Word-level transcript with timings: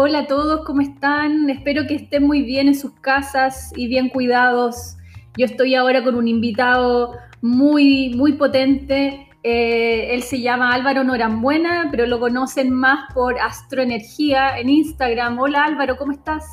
Hola 0.00 0.20
a 0.20 0.26
todos, 0.28 0.64
¿cómo 0.64 0.80
están? 0.80 1.50
Espero 1.50 1.88
que 1.88 1.96
estén 1.96 2.24
muy 2.24 2.42
bien 2.42 2.68
en 2.68 2.76
sus 2.76 2.92
casas 3.00 3.72
y 3.74 3.88
bien 3.88 4.10
cuidados. 4.10 4.96
Yo 5.36 5.44
estoy 5.44 5.74
ahora 5.74 6.04
con 6.04 6.14
un 6.14 6.28
invitado 6.28 7.16
muy, 7.42 8.10
muy 8.14 8.34
potente. 8.34 9.26
Eh, 9.42 10.14
él 10.14 10.22
se 10.22 10.40
llama 10.40 10.72
Álvaro 10.72 11.02
Norambuena, 11.02 11.88
pero 11.90 12.06
lo 12.06 12.20
conocen 12.20 12.70
más 12.70 13.12
por 13.12 13.40
Astroenergía 13.40 14.56
en 14.60 14.68
Instagram. 14.68 15.36
Hola 15.40 15.64
Álvaro, 15.64 15.96
¿cómo 15.96 16.12
estás? 16.12 16.44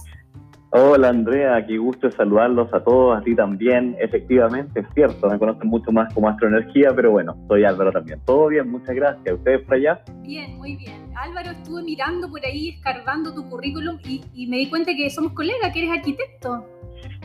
Hola 0.78 1.07
Andrea, 1.07 1.66
qué 1.66 1.78
gusto 1.78 2.12
saludarlos 2.12 2.68
a 2.73 2.84
todos, 2.84 3.18
a 3.18 3.21
ti 3.21 3.34
también. 3.34 3.96
Efectivamente, 3.98 4.82
es 4.82 4.86
cierto, 4.94 5.30
me 5.30 5.40
conocen 5.40 5.70
mucho 5.70 5.90
más 5.90 6.14
como 6.14 6.28
Astroenergía, 6.28 6.90
pero 6.94 7.12
bueno, 7.12 7.34
soy 7.48 7.64
Álvaro 7.64 7.94
también. 7.94 8.20
Todo 8.26 8.48
bien, 8.48 8.70
muchas 8.70 8.94
gracias. 8.94 9.36
¿Ustedes 9.36 9.62
por 9.62 9.76
allá? 9.76 10.02
Bien, 10.23 10.58
muy 10.58 10.76
bien. 10.76 11.13
Álvaro, 11.16 11.52
estuve 11.52 11.82
mirando 11.82 12.30
por 12.30 12.44
ahí, 12.44 12.72
escarbando 12.72 13.34
tu 13.34 13.49
currículum 13.49 13.99
y, 14.04 14.48
me 14.48 14.58
di 14.58 14.70
cuenta 14.70 14.91
que 14.94 15.09
somos 15.09 15.32
colegas, 15.32 15.72
que 15.72 15.80
eres 15.80 15.91
arquitecto. 15.98 16.66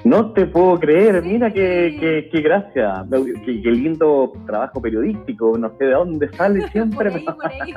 No 0.05 0.32
te 0.32 0.46
puedo 0.46 0.79
creer, 0.79 1.21
mira 1.21 1.52
qué, 1.52 2.29
qué, 2.30 2.41
gracia, 2.43 3.05
qué, 3.45 3.51
lindo 3.52 4.32
trabajo 4.46 4.80
periodístico, 4.80 5.59
no 5.59 5.77
sé 5.77 5.87
de 5.87 5.91
dónde 5.95 6.29
sale 6.35 6.69
siempre. 6.71 7.10
por 7.10 7.19
ahí, 7.19 7.24
por 7.24 7.46
ahí. 7.51 7.74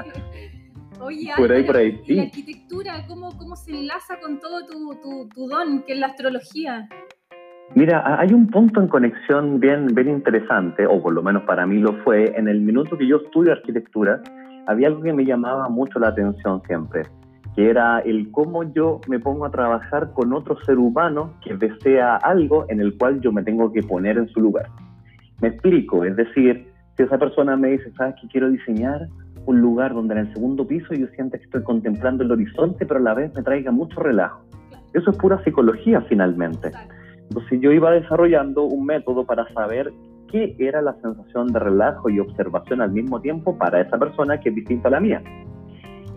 Oye, 1.03 1.31
por 1.35 1.51
ahí, 1.51 1.63
por 1.63 1.75
ahí, 1.75 2.01
sí. 2.05 2.15
la 2.15 2.23
arquitectura, 2.23 3.05
¿cómo, 3.07 3.37
¿cómo, 3.37 3.55
se 3.55 3.71
enlaza 3.71 4.19
con 4.21 4.39
todo 4.39 4.65
tu, 4.65 4.95
tu, 5.01 5.27
tu, 5.29 5.47
don, 5.47 5.83
que 5.83 5.93
es 5.93 5.99
la 5.99 6.07
astrología? 6.07 6.87
Mira, 7.75 8.19
hay 8.19 8.33
un 8.33 8.47
punto 8.47 8.79
en 8.79 8.87
conexión 8.87 9.59
bien, 9.59 9.87
bien 9.87 10.09
interesante, 10.09 10.85
o 10.85 11.01
por 11.01 11.13
lo 11.13 11.21
menos 11.23 11.43
para 11.43 11.65
mí 11.65 11.79
lo 11.79 11.93
fue, 12.03 12.37
en 12.37 12.47
el 12.47 12.61
minuto 12.61 12.97
que 12.97 13.07
yo 13.07 13.17
estudio 13.17 13.51
arquitectura, 13.51 14.21
había 14.67 14.87
algo 14.87 15.01
que 15.01 15.11
me 15.11 15.25
llamaba 15.25 15.67
mucho 15.69 15.99
la 15.99 16.09
atención 16.09 16.61
siempre, 16.67 17.03
que 17.55 17.69
era 17.69 17.99
el 17.99 18.31
cómo 18.31 18.63
yo 18.73 19.01
me 19.07 19.19
pongo 19.19 19.45
a 19.45 19.51
trabajar 19.51 20.13
con 20.13 20.31
otro 20.33 20.57
ser 20.63 20.77
humano 20.77 21.33
que 21.43 21.55
desea 21.55 22.15
algo 22.17 22.65
en 22.69 22.79
el 22.79 22.97
cual 22.97 23.19
yo 23.21 23.31
me 23.31 23.43
tengo 23.43 23.71
que 23.73 23.81
poner 23.81 24.17
en 24.17 24.27
su 24.29 24.39
lugar. 24.39 24.67
Me 25.41 25.49
explico, 25.49 26.05
es 26.05 26.15
decir, 26.15 26.67
si 26.95 27.03
esa 27.03 27.17
persona 27.17 27.57
me 27.57 27.69
dice, 27.69 27.91
¿sabes 27.97 28.15
qué 28.21 28.27
quiero 28.27 28.49
diseñar? 28.49 29.07
Un 29.45 29.59
lugar 29.59 29.93
donde 29.93 30.13
en 30.13 30.19
el 30.21 30.33
segundo 30.33 30.65
piso 30.65 30.93
yo 30.93 31.07
sienta 31.15 31.37
que 31.37 31.45
estoy 31.45 31.63
contemplando 31.63 32.23
el 32.23 32.31
horizonte, 32.31 32.85
pero 32.85 32.99
a 32.99 33.03
la 33.03 33.13
vez 33.13 33.33
me 33.35 33.43
traiga 33.43 33.71
mucho 33.71 33.99
relajo. 33.99 34.43
Eso 34.93 35.11
es 35.11 35.17
pura 35.17 35.43
psicología 35.43 36.01
finalmente. 36.01 36.71
Entonces 37.29 37.59
yo 37.61 37.71
iba 37.71 37.91
desarrollando 37.91 38.63
un 38.63 38.85
método 38.85 39.25
para 39.25 39.51
saber 39.53 39.91
qué 40.31 40.55
era 40.59 40.81
la 40.81 40.93
sensación 41.01 41.47
de 41.47 41.59
relajo 41.59 42.09
y 42.09 42.19
observación 42.19 42.81
al 42.81 42.91
mismo 42.91 43.21
tiempo 43.21 43.57
para 43.57 43.81
esa 43.81 43.97
persona 43.97 44.39
que 44.39 44.49
es 44.49 44.55
distinta 44.55 44.87
a 44.87 44.91
la 44.91 44.99
mía. 44.99 45.21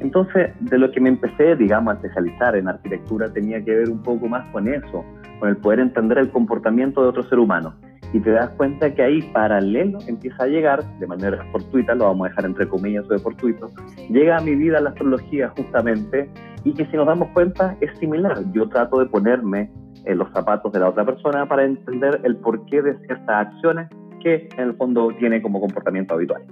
Entonces, 0.00 0.50
de 0.60 0.78
lo 0.78 0.90
que 0.90 1.00
me 1.00 1.08
empecé, 1.08 1.56
digamos, 1.56 1.94
a 1.94 1.96
especializar 1.96 2.54
en 2.54 2.68
arquitectura 2.68 3.32
tenía 3.32 3.64
que 3.64 3.74
ver 3.74 3.88
un 3.88 4.02
poco 4.02 4.28
más 4.28 4.46
con 4.52 4.68
eso, 4.68 5.04
con 5.40 5.48
el 5.48 5.56
poder 5.56 5.80
entender 5.80 6.18
el 6.18 6.30
comportamiento 6.30 7.02
de 7.02 7.08
otro 7.08 7.22
ser 7.24 7.38
humano 7.38 7.74
y 8.16 8.20
te 8.20 8.30
das 8.30 8.48
cuenta 8.56 8.94
que 8.94 9.02
ahí 9.02 9.20
paralelo 9.34 9.98
empieza 10.08 10.44
a 10.44 10.46
llegar, 10.46 10.82
de 10.98 11.06
manera 11.06 11.44
fortuita, 11.52 11.94
lo 11.94 12.06
vamos 12.06 12.24
a 12.24 12.28
dejar 12.30 12.46
entre 12.46 12.66
comillas 12.66 13.04
o 13.04 13.12
de 13.12 13.18
fortuito, 13.18 13.70
llega 14.08 14.38
a 14.38 14.40
mi 14.40 14.54
vida 14.54 14.80
la 14.80 14.88
astrología 14.88 15.52
justamente 15.54 16.30
y 16.64 16.72
que 16.72 16.86
si 16.86 16.96
nos 16.96 17.06
damos 17.06 17.28
cuenta 17.34 17.76
es 17.82 17.90
similar. 17.98 18.42
Yo 18.52 18.70
trato 18.70 19.00
de 19.00 19.06
ponerme 19.06 19.70
en 20.06 20.16
los 20.16 20.32
zapatos 20.32 20.72
de 20.72 20.80
la 20.80 20.88
otra 20.88 21.04
persona 21.04 21.46
para 21.46 21.64
entender 21.66 22.22
el 22.24 22.36
porqué 22.36 22.80
de 22.80 22.96
ciertas 23.04 23.48
acciones 23.48 23.90
que 24.22 24.48
en 24.56 24.68
el 24.68 24.76
fondo 24.76 25.08
tiene 25.18 25.42
como 25.42 25.60
comportamiento 25.60 26.14
habitual. 26.14 26.42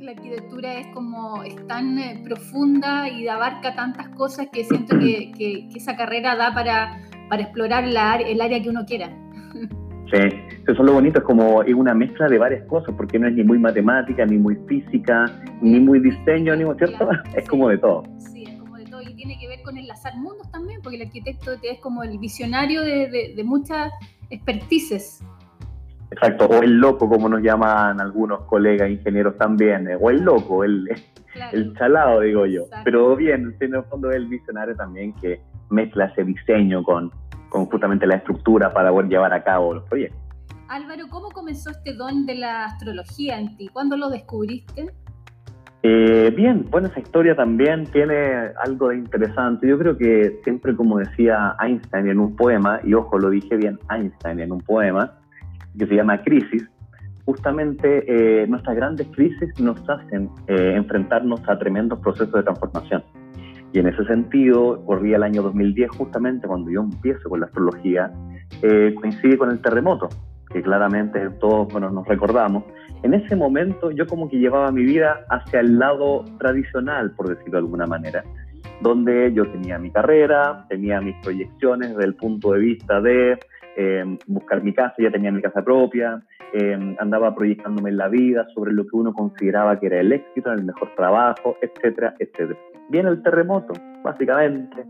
La 0.00 0.10
arquitectura 0.10 0.74
es 0.74 0.88
como 0.88 1.42
es 1.42 1.56
tan 1.66 1.98
eh, 1.98 2.20
profunda 2.22 3.08
y 3.08 3.26
abarca 3.28 3.74
tantas 3.74 4.10
cosas 4.10 4.48
que 4.52 4.62
siento 4.62 4.98
que, 4.98 5.32
que, 5.32 5.68
esa 5.74 5.96
carrera 5.96 6.36
da 6.36 6.52
para, 6.52 7.00
para 7.30 7.44
explorar 7.44 7.86
la, 7.86 8.16
el 8.16 8.42
área 8.42 8.62
que 8.62 8.68
uno 8.68 8.84
quiera. 8.84 9.08
Sí, 10.14 10.20
eso 10.62 10.72
es 10.72 10.78
lo 10.78 10.92
bonito, 10.92 11.18
es 11.18 11.24
como 11.24 11.62
es 11.62 11.74
una 11.74 11.92
mezcla 11.92 12.28
de 12.28 12.38
varias 12.38 12.64
cosas, 12.66 12.94
porque 12.96 13.18
no 13.18 13.26
es 13.26 13.34
ni 13.34 13.42
muy 13.42 13.58
matemática, 13.58 14.24
ni 14.24 14.38
muy 14.38 14.54
física, 14.68 15.26
ni 15.60 15.80
muy 15.80 15.98
diseño, 15.98 16.54
ni 16.54 16.64
¿cierto? 16.78 17.08
es 17.36 17.48
como 17.48 17.68
de 17.68 17.78
todo. 17.78 18.04
Sí, 18.18 18.44
es 18.44 18.56
como 18.60 18.76
de 18.76 18.84
todo, 18.84 19.02
y 19.02 19.12
tiene 19.16 19.36
que 19.40 19.48
ver 19.48 19.62
con 19.62 19.76
enlazar 19.76 20.16
mundos 20.16 20.48
también, 20.52 20.80
porque 20.82 20.96
el 20.96 21.06
arquitecto 21.06 21.52
es 21.60 21.80
como 21.80 22.04
el 22.04 22.16
visionario 22.18 22.82
de, 22.82 23.34
de, 23.34 23.44
muchas 23.44 23.92
expertices. 24.30 25.24
Exacto, 26.12 26.46
o 26.46 26.62
el 26.62 26.78
loco, 26.78 27.08
como 27.08 27.28
nos 27.28 27.42
llaman 27.42 28.00
algunos 28.00 28.42
colegas 28.44 28.88
ingenieros 28.88 29.36
también, 29.36 29.88
eh, 29.88 29.96
o 30.00 30.10
el 30.10 30.20
loco, 30.20 30.62
el, 30.62 30.88
el 31.52 31.74
chalado, 31.76 32.20
digo 32.20 32.46
yo. 32.46 32.66
Pero 32.84 33.16
bien, 33.16 33.56
en 33.58 33.74
el 33.74 33.82
fondo 33.84 34.10
es 34.10 34.16
el 34.16 34.28
visionario 34.28 34.76
también 34.76 35.12
que 35.14 35.40
mezcla 35.70 36.04
ese 36.04 36.22
diseño 36.22 36.84
con, 36.84 37.10
con 37.54 37.66
justamente 37.66 38.04
la 38.04 38.16
estructura 38.16 38.72
para 38.72 38.90
poder 38.90 39.08
llevar 39.08 39.32
a 39.32 39.44
cabo 39.44 39.74
los 39.74 39.84
proyectos. 39.84 40.20
Álvaro, 40.68 41.04
¿cómo 41.08 41.30
comenzó 41.30 41.70
este 41.70 41.94
don 41.94 42.26
de 42.26 42.34
la 42.34 42.64
astrología 42.64 43.38
en 43.38 43.56
ti? 43.56 43.68
¿Cuándo 43.68 43.96
lo 43.96 44.10
descubriste? 44.10 44.90
Eh, 45.84 46.32
bien, 46.36 46.66
bueno, 46.68 46.88
esa 46.88 46.98
historia 46.98 47.36
también 47.36 47.86
tiene 47.86 48.50
algo 48.64 48.88
de 48.88 48.96
interesante. 48.96 49.68
Yo 49.68 49.78
creo 49.78 49.96
que 49.96 50.40
siempre, 50.42 50.74
como 50.74 50.98
decía 50.98 51.54
Einstein 51.60 52.08
en 52.08 52.18
un 52.18 52.34
poema, 52.34 52.80
y 52.82 52.92
ojo, 52.94 53.20
lo 53.20 53.30
dije 53.30 53.56
bien, 53.56 53.78
Einstein 53.88 54.40
en 54.40 54.50
un 54.50 54.60
poema, 54.60 55.12
que 55.78 55.86
se 55.86 55.94
llama 55.94 56.20
Crisis, 56.22 56.68
justamente 57.24 58.02
eh, 58.08 58.48
nuestras 58.48 58.74
grandes 58.74 59.06
crisis 59.12 59.60
nos 59.60 59.78
hacen 59.88 60.28
eh, 60.48 60.72
enfrentarnos 60.74 61.40
a 61.48 61.56
tremendos 61.56 62.00
procesos 62.00 62.32
de 62.32 62.42
transformación. 62.42 63.04
Y 63.74 63.80
en 63.80 63.88
ese 63.88 64.04
sentido, 64.04 64.84
corría 64.86 65.16
el 65.16 65.24
año 65.24 65.42
2010, 65.42 65.90
justamente 65.90 66.46
cuando 66.46 66.70
yo 66.70 66.80
empiezo 66.80 67.28
con 67.28 67.40
la 67.40 67.46
astrología, 67.46 68.08
eh, 68.62 68.94
coincide 68.94 69.36
con 69.36 69.50
el 69.50 69.60
terremoto, 69.60 70.08
que 70.52 70.62
claramente 70.62 71.28
todos 71.40 71.72
bueno, 71.72 71.90
nos 71.90 72.06
recordamos. 72.06 72.62
En 73.02 73.14
ese 73.14 73.34
momento 73.34 73.90
yo 73.90 74.06
como 74.06 74.30
que 74.30 74.38
llevaba 74.38 74.70
mi 74.70 74.84
vida 74.84 75.26
hacia 75.28 75.58
el 75.58 75.76
lado 75.76 76.24
tradicional, 76.38 77.10
por 77.16 77.28
decirlo 77.28 77.54
de 77.54 77.58
alguna 77.58 77.86
manera, 77.86 78.22
donde 78.80 79.32
yo 79.34 79.44
tenía 79.50 79.76
mi 79.80 79.90
carrera, 79.90 80.66
tenía 80.68 81.00
mis 81.00 81.16
proyecciones 81.24 81.88
desde 81.96 82.04
el 82.04 82.14
punto 82.14 82.52
de 82.52 82.60
vista 82.60 83.00
de 83.00 83.40
eh, 83.76 84.04
buscar 84.26 84.62
mi 84.62 84.72
casa, 84.72 84.94
ya 84.98 85.10
tenía 85.10 85.32
mi 85.32 85.42
casa 85.42 85.62
propia, 85.62 86.22
eh, 86.52 86.96
andaba 86.98 87.34
proyectándome 87.34 87.90
en 87.90 87.96
la 87.96 88.08
vida 88.08 88.46
sobre 88.54 88.72
lo 88.72 88.84
que 88.84 88.96
uno 88.96 89.12
consideraba 89.12 89.78
que 89.78 89.86
era 89.86 90.00
el 90.00 90.12
éxito, 90.12 90.52
el 90.52 90.64
mejor 90.64 90.94
trabajo, 90.96 91.56
etcétera, 91.60 92.14
etcétera. 92.18 92.58
Viene 92.88 93.10
el 93.10 93.22
terremoto, 93.22 93.74
básicamente. 94.02 94.84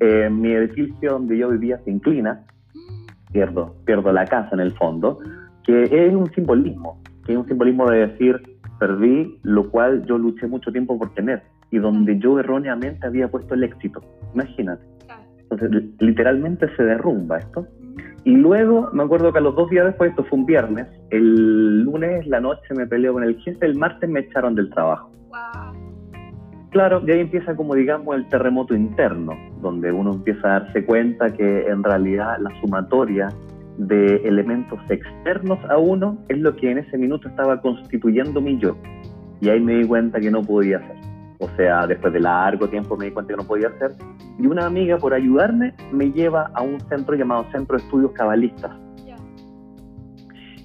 Eh, 0.00 0.30
mi 0.30 0.52
edificio 0.52 1.12
donde 1.12 1.36
yo 1.36 1.50
vivía 1.50 1.78
se 1.84 1.90
inclina, 1.90 2.44
pierdo, 3.32 3.74
pierdo 3.84 4.12
la 4.12 4.24
casa 4.24 4.50
en 4.52 4.60
el 4.60 4.72
fondo, 4.72 5.18
que 5.64 5.82
es 5.84 6.14
un 6.14 6.30
simbolismo, 6.32 7.00
que 7.24 7.32
es 7.32 7.38
un 7.38 7.46
simbolismo 7.46 7.90
de 7.90 8.06
decir, 8.06 8.40
perdí 8.78 9.38
lo 9.42 9.70
cual 9.70 10.04
yo 10.06 10.16
luché 10.16 10.46
mucho 10.46 10.72
tiempo 10.72 10.98
por 10.98 11.12
tener 11.14 11.42
y 11.70 11.78
donde 11.78 12.18
yo 12.18 12.38
erróneamente 12.38 13.06
había 13.06 13.28
puesto 13.28 13.54
el 13.54 13.64
éxito. 13.64 14.00
Imagínate. 14.34 14.84
Entonces, 15.50 15.84
literalmente 15.98 16.66
se 16.76 16.82
derrumba 16.84 17.38
esto. 17.38 17.66
Y 18.24 18.36
luego, 18.36 18.90
me 18.92 19.02
acuerdo 19.02 19.32
que 19.32 19.38
a 19.38 19.42
los 19.42 19.54
dos 19.56 19.70
días 19.70 19.86
después, 19.86 20.10
esto 20.10 20.24
fue 20.24 20.38
un 20.38 20.46
viernes, 20.46 20.86
el 21.10 21.82
lunes, 21.82 22.26
la 22.26 22.40
noche 22.40 22.74
me 22.76 22.86
peleó 22.86 23.14
con 23.14 23.24
el 23.24 23.38
jefe, 23.40 23.64
el 23.64 23.76
martes 23.76 24.08
me 24.08 24.20
echaron 24.20 24.54
del 24.54 24.70
trabajo. 24.70 25.10
Claro, 26.70 27.02
y 27.04 27.10
ahí 27.10 27.20
empieza 27.20 27.56
como 27.56 27.74
digamos 27.74 28.14
el 28.14 28.28
terremoto 28.28 28.74
interno, 28.74 29.32
donde 29.60 29.90
uno 29.90 30.12
empieza 30.12 30.46
a 30.46 30.60
darse 30.60 30.84
cuenta 30.84 31.28
que 31.30 31.66
en 31.66 31.82
realidad 31.82 32.38
la 32.40 32.50
sumatoria 32.60 33.28
de 33.78 34.16
elementos 34.18 34.78
externos 34.88 35.58
a 35.68 35.78
uno 35.78 36.18
es 36.28 36.38
lo 36.38 36.54
que 36.54 36.70
en 36.70 36.78
ese 36.78 36.96
minuto 36.96 37.28
estaba 37.28 37.60
constituyendo 37.60 38.40
mi 38.40 38.58
yo. 38.58 38.76
Y 39.40 39.48
ahí 39.48 39.58
me 39.58 39.76
di 39.76 39.84
cuenta 39.86 40.20
que 40.20 40.30
no 40.30 40.42
podía 40.42 40.76
hacer. 40.76 41.09
O 41.40 41.48
sea, 41.56 41.86
después 41.86 42.12
de 42.12 42.20
largo 42.20 42.68
tiempo 42.68 42.96
me 42.96 43.06
di 43.06 43.10
cuenta 43.12 43.32
que 43.32 43.36
no 43.36 43.46
podía 43.46 43.68
hacer. 43.68 43.92
Y 44.38 44.46
una 44.46 44.66
amiga, 44.66 44.98
por 44.98 45.14
ayudarme, 45.14 45.74
me 45.92 46.10
lleva 46.12 46.50
a 46.54 46.62
un 46.62 46.78
centro 46.88 47.14
llamado 47.14 47.44
Centro 47.52 47.76
de 47.76 47.82
Estudios 47.82 48.12
Cabalistas. 48.12 48.72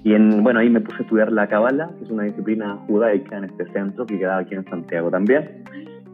Y 0.04 0.14
en, 0.14 0.44
bueno, 0.44 0.60
ahí 0.60 0.70
me 0.70 0.82
puse 0.82 0.98
a 1.00 1.02
estudiar 1.02 1.32
la 1.32 1.48
cabala, 1.48 1.90
que 1.98 2.04
es 2.04 2.12
una 2.12 2.24
disciplina 2.24 2.78
judaica 2.88 3.38
en 3.38 3.46
este 3.46 3.66
centro, 3.72 4.06
que 4.06 4.20
quedaba 4.20 4.42
aquí 4.42 4.54
en 4.54 4.64
Santiago 4.66 5.10
también 5.10 5.64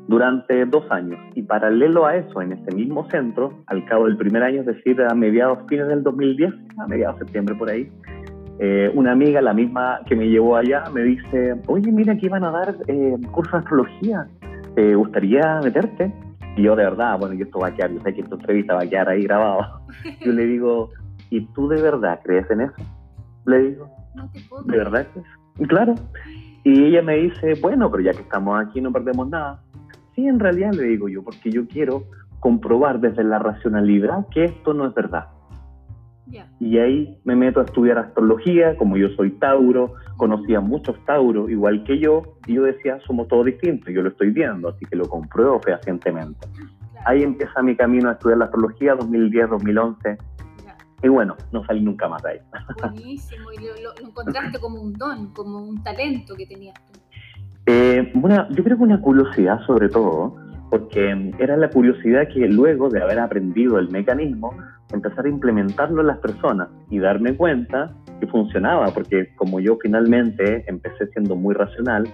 durante 0.07 0.65
dos 0.65 0.83
años. 0.91 1.19
Y 1.35 1.43
paralelo 1.43 2.05
a 2.05 2.17
eso, 2.17 2.41
en 2.41 2.51
este 2.51 2.75
mismo 2.75 3.09
centro, 3.09 3.63
al 3.67 3.85
cabo 3.85 4.05
del 4.05 4.17
primer 4.17 4.43
año, 4.43 4.61
es 4.61 4.65
decir, 4.65 5.01
a 5.01 5.13
mediados, 5.15 5.59
fines 5.67 5.87
del 5.87 6.03
2010, 6.03 6.53
a 6.77 6.87
mediados 6.87 7.19
de 7.19 7.25
septiembre 7.25 7.55
por 7.55 7.69
ahí, 7.69 7.89
eh, 8.59 8.91
una 8.93 9.13
amiga, 9.13 9.41
la 9.41 9.53
misma 9.53 10.01
que 10.05 10.15
me 10.15 10.27
llevó 10.27 10.55
allá, 10.55 10.83
me 10.93 11.01
dice, 11.01 11.55
oye, 11.67 11.91
mira 11.91 12.15
que 12.15 12.27
iban 12.27 12.43
a 12.43 12.51
dar 12.51 12.75
eh, 12.87 13.17
curso 13.31 13.51
de 13.53 13.57
astrología, 13.57 14.27
¿te 14.75 14.95
gustaría 14.95 15.59
meterte? 15.63 16.13
Y 16.55 16.63
yo 16.63 16.75
de 16.75 16.83
verdad, 16.83 17.17
bueno, 17.19 17.35
y 17.35 17.41
esto 17.41 17.59
va 17.59 17.67
a 17.67 17.73
quedar, 17.73 17.91
yo 17.91 18.01
sé 18.01 18.13
que 18.13 18.21
esta 18.21 18.35
entrevista 18.35 18.75
va 18.75 18.81
a 18.81 18.87
quedar 18.87 19.09
ahí 19.09 19.23
grabado. 19.23 19.81
Yo 20.25 20.31
le 20.33 20.45
digo, 20.45 20.89
¿y 21.29 21.45
tú 21.47 21.69
de 21.69 21.81
verdad 21.81 22.19
crees 22.23 22.49
en 22.51 22.61
eso? 22.61 22.73
Le 23.45 23.69
digo, 23.69 23.89
¿de 24.65 24.77
verdad 24.77 25.07
crees? 25.13 25.69
Claro. 25.69 25.95
Y 26.63 26.83
ella 26.83 27.01
me 27.01 27.15
dice, 27.15 27.53
bueno, 27.61 27.89
pero 27.89 28.03
ya 28.03 28.11
que 28.11 28.21
estamos 28.21 28.61
aquí 28.61 28.81
no 28.81 28.91
perdemos 28.91 29.29
nada. 29.29 29.61
Sí, 30.15 30.27
en 30.27 30.39
realidad 30.39 30.73
le 30.73 30.83
digo 30.83 31.07
yo, 31.07 31.23
porque 31.23 31.49
yo 31.51 31.67
quiero 31.67 32.03
comprobar 32.39 32.99
desde 32.99 33.23
la 33.23 33.39
racionalidad 33.39 34.27
que 34.29 34.45
esto 34.45 34.73
no 34.73 34.87
es 34.87 34.93
verdad. 34.93 35.27
Y 36.59 36.77
ahí 36.77 37.17
me 37.25 37.35
meto 37.35 37.59
a 37.59 37.63
estudiar 37.63 37.97
astrología, 37.97 38.77
como 38.77 38.95
yo 38.95 39.09
soy 39.09 39.31
Tauro, 39.31 39.95
conocía 40.21 40.59
muchos 40.59 40.95
Tauros 41.05 41.49
igual 41.49 41.83
que 41.83 41.97
yo, 41.97 42.21
y 42.45 42.53
yo 42.53 42.61
decía, 42.61 42.99
somos 43.07 43.27
todos 43.27 43.43
distintos, 43.43 43.91
yo 43.91 44.03
lo 44.03 44.09
estoy 44.09 44.29
viendo, 44.29 44.69
así 44.69 44.85
que 44.85 44.95
lo 44.95 45.09
compruebo 45.09 45.59
fehacientemente. 45.61 46.47
Ahí 47.07 47.23
empieza 47.23 47.63
mi 47.63 47.75
camino 47.75 48.07
a 48.07 48.11
estudiar 48.11 48.37
la 48.37 48.45
astrología, 48.45 48.93
2010, 48.93 49.49
2011. 49.49 50.17
Y 51.01 51.07
bueno, 51.07 51.35
no 51.51 51.65
salí 51.65 51.81
nunca 51.81 52.07
más 52.07 52.21
de 52.21 52.29
ahí. 52.33 52.39
Buenísimo, 52.81 53.51
y 53.51 53.81
lo, 53.81 54.07
encontraste 54.07 54.59
como 54.59 54.79
un 54.79 54.93
don, 54.93 55.33
como 55.33 55.57
un 55.57 55.81
talento 55.81 56.35
que 56.35 56.45
tenías 56.45 56.75
tú. 56.75 56.99
Eh, 57.65 58.13
yo 58.51 58.63
creo 58.63 58.77
que 58.77 58.83
una 58.83 59.01
curiosidad 59.01 59.59
sobre 59.65 59.89
todo, 59.89 60.35
porque 60.69 61.33
era 61.39 61.57
la 61.57 61.71
curiosidad 61.71 62.27
que 62.31 62.47
luego 62.47 62.89
de 62.89 63.01
haber 63.01 63.17
aprendido 63.17 63.79
el 63.79 63.89
mecanismo, 63.89 64.53
empezar 64.93 65.25
a 65.25 65.29
implementarlo 65.29 66.01
en 66.01 66.07
las 66.07 66.19
personas 66.19 66.69
y 66.91 66.99
darme 66.99 67.35
cuenta 67.35 67.91
que 68.21 68.27
funcionaba, 68.27 68.87
porque 68.93 69.35
como 69.35 69.59
yo 69.59 69.77
finalmente 69.81 70.63
empecé 70.67 71.07
siendo 71.07 71.35
muy 71.35 71.53
racional, 71.53 72.07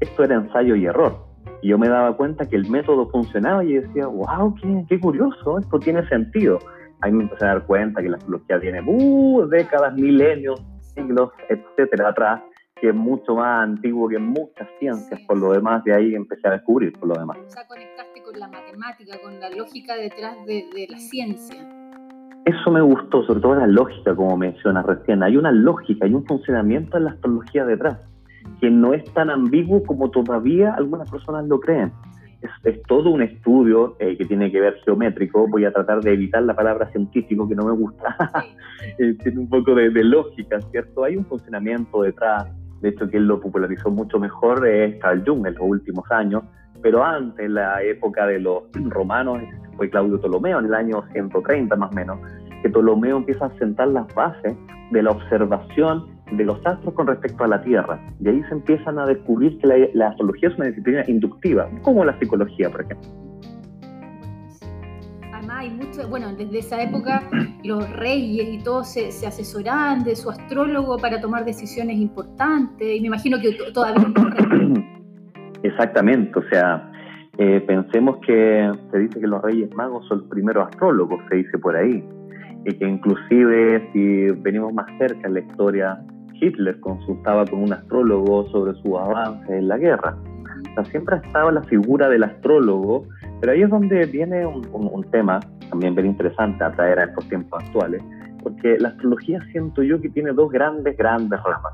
esto 0.00 0.24
era 0.24 0.34
ensayo 0.34 0.74
y 0.76 0.84
error. 0.84 1.24
Y 1.62 1.68
yo 1.68 1.78
me 1.78 1.88
daba 1.88 2.16
cuenta 2.16 2.46
que 2.46 2.56
el 2.56 2.68
método 2.68 3.08
funcionaba 3.08 3.64
y 3.64 3.74
decía, 3.74 4.06
wow, 4.06 4.54
qué, 4.56 4.84
qué 4.88 5.00
curioso, 5.00 5.58
esto 5.58 5.78
tiene 5.78 6.06
sentido. 6.08 6.58
Ahí 7.00 7.12
me 7.12 7.22
empecé 7.24 7.44
a 7.44 7.48
dar 7.48 7.66
cuenta 7.66 8.02
que 8.02 8.08
la 8.08 8.16
astrología 8.16 8.60
tiene 8.60 8.82
uh, 8.84 9.46
décadas, 9.48 9.94
milenios, 9.94 10.60
siglos, 10.94 11.30
etcétera, 11.48 12.08
atrás, 12.08 12.42
que 12.80 12.88
es 12.88 12.94
mucho 12.94 13.36
más 13.36 13.62
antiguo 13.62 14.08
que 14.08 14.18
muchas 14.18 14.68
ciencias, 14.80 15.20
por 15.26 15.38
lo 15.38 15.52
demás, 15.52 15.84
de 15.84 15.94
ahí 15.94 16.14
empecé 16.14 16.48
a 16.48 16.52
descubrir 16.52 16.92
por 16.92 17.08
lo 17.08 17.14
demás. 17.14 17.38
O 17.38 17.50
sea, 17.50 17.66
conectaste 17.66 18.22
con 18.22 18.38
la 18.38 18.48
matemática, 18.48 19.20
con 19.22 19.38
la 19.38 19.50
lógica 19.50 19.94
detrás 19.94 20.44
de, 20.46 20.64
de 20.74 20.86
la 20.90 20.98
ciencia. 20.98 21.81
Eso 22.44 22.72
me 22.72 22.80
gustó, 22.80 23.24
sobre 23.24 23.40
todo 23.40 23.54
la 23.54 23.68
lógica, 23.68 24.16
como 24.16 24.36
mencionas 24.36 24.84
recién. 24.84 25.22
Hay 25.22 25.36
una 25.36 25.52
lógica, 25.52 26.06
hay 26.06 26.14
un 26.14 26.26
funcionamiento 26.26 26.96
en 26.96 27.04
la 27.04 27.10
astrología 27.12 27.64
detrás, 27.64 27.98
que 28.60 28.68
no 28.68 28.94
es 28.94 29.04
tan 29.14 29.30
ambiguo 29.30 29.84
como 29.84 30.10
todavía 30.10 30.74
algunas 30.74 31.08
personas 31.08 31.46
lo 31.46 31.60
creen. 31.60 31.92
Es, 32.64 32.82
todo 32.88 33.10
un 33.10 33.22
estudio 33.22 33.94
eh, 34.00 34.16
que 34.16 34.24
tiene 34.24 34.50
que 34.50 34.60
ver 34.60 34.74
geométrico. 34.84 35.46
Voy 35.48 35.64
a 35.64 35.72
tratar 35.72 36.00
de 36.00 36.14
evitar 36.14 36.42
la 36.42 36.56
palabra 36.56 36.90
científico, 36.90 37.48
que 37.48 37.54
no 37.54 37.64
me 37.64 37.72
gusta. 37.72 38.16
Eh, 38.98 39.14
tiene 39.22 39.38
un 39.38 39.48
poco 39.48 39.76
de, 39.76 39.90
lógica, 40.02 40.60
¿cierto? 40.72 41.04
Hay 41.04 41.16
un 41.16 41.24
funcionamiento 41.24 42.02
detrás. 42.02 42.48
De 42.80 42.88
hecho, 42.88 43.08
quien 43.08 43.28
lo 43.28 43.40
popularizó 43.40 43.90
mucho 43.90 44.18
mejor 44.18 44.66
es 44.66 44.96
Carl 44.96 45.22
Jung 45.24 45.46
en 45.46 45.54
los 45.54 45.62
últimos 45.62 46.10
años. 46.10 46.42
Pero 46.82 47.04
antes, 47.04 47.44
en 47.44 47.54
la 47.54 47.82
época 47.82 48.26
de 48.26 48.40
los 48.40 48.64
romanos, 48.74 49.40
fue 49.76 49.88
Claudio 49.88 50.20
Ptolomeo 50.20 50.58
en 50.58 50.66
el 50.66 50.74
año 50.74 51.02
130 51.12 51.74
más 51.76 51.90
o 51.90 51.94
menos, 51.94 52.18
que 52.62 52.68
Ptolomeo 52.68 53.18
empieza 53.18 53.46
a 53.46 53.58
sentar 53.58 53.88
las 53.88 54.12
bases 54.14 54.54
de 54.90 55.02
la 55.02 55.10
observación 55.10 56.06
de 56.32 56.44
los 56.44 56.58
astros 56.66 56.94
con 56.94 57.06
respecto 57.06 57.44
a 57.44 57.48
la 57.48 57.62
Tierra. 57.62 58.00
Y 58.20 58.28
ahí 58.28 58.42
se 58.48 58.54
empiezan 58.54 58.98
a 58.98 59.06
descubrir 59.06 59.58
que 59.58 59.90
la, 59.94 60.08
astrología 60.08 60.48
es 60.48 60.56
una 60.56 60.66
disciplina 60.66 61.04
inductiva, 61.06 61.68
como 61.82 62.04
la 62.04 62.18
psicología, 62.18 62.70
por 62.70 62.82
ejemplo. 62.82 63.10
Además, 65.32 65.56
hay 65.58 65.70
mucho, 65.70 66.08
bueno, 66.08 66.34
desde 66.34 66.58
esa 66.58 66.82
época 66.82 67.22
los 67.64 67.88
reyes 67.90 68.54
y 68.54 68.58
todos 68.62 68.92
se, 68.92 69.10
se 69.12 69.26
asesoraban 69.26 70.04
de 70.04 70.16
su 70.16 70.30
astrólogo 70.30 70.98
para 70.98 71.20
tomar 71.20 71.44
decisiones 71.44 71.96
importantes, 71.96 72.96
y 72.96 73.00
me 73.00 73.08
imagino 73.08 73.38
que 73.40 73.52
todavía 73.72 74.06
Exactamente, 75.62 76.38
o 76.38 76.42
sea, 76.50 76.90
eh, 77.38 77.60
pensemos 77.66 78.18
que 78.26 78.70
se 78.90 78.98
dice 78.98 79.20
que 79.20 79.26
los 79.26 79.40
Reyes 79.42 79.74
Magos 79.74 80.06
son 80.06 80.18
los 80.18 80.28
primeros 80.28 80.66
astrólogos, 80.68 81.20
se 81.30 81.36
dice 81.36 81.58
por 81.58 81.76
ahí, 81.76 82.04
y 82.64 82.74
que 82.74 82.86
inclusive 82.86 83.88
si 83.92 84.30
venimos 84.42 84.72
más 84.74 84.86
cerca 84.98 85.26
en 85.26 85.34
la 85.34 85.40
historia, 85.40 85.98
Hitler 86.34 86.78
consultaba 86.80 87.44
con 87.46 87.62
un 87.62 87.72
astrólogo 87.72 88.48
sobre 88.50 88.74
su 88.82 88.98
avance 88.98 89.56
en 89.56 89.68
la 89.68 89.78
guerra. 89.78 90.16
O 90.70 90.74
sea, 90.74 90.84
siempre 90.86 91.16
ha 91.16 91.18
estado 91.18 91.50
la 91.50 91.62
figura 91.62 92.08
del 92.08 92.24
astrólogo, 92.24 93.06
pero 93.40 93.52
ahí 93.52 93.62
es 93.62 93.70
donde 93.70 94.04
viene 94.06 94.44
un, 94.46 94.66
un 94.72 95.04
tema 95.10 95.40
también 95.70 95.94
bien 95.94 96.08
interesante 96.08 96.62
a 96.62 96.72
traer 96.72 96.98
a 96.98 97.04
estos 97.04 97.28
tiempos 97.28 97.62
actuales, 97.64 98.02
porque 98.42 98.76
la 98.78 98.88
astrología 98.90 99.40
siento 99.52 99.82
yo 99.82 100.00
que 100.00 100.10
tiene 100.10 100.32
dos 100.32 100.50
grandes, 100.50 100.96
grandes 100.96 101.42
ramas, 101.42 101.72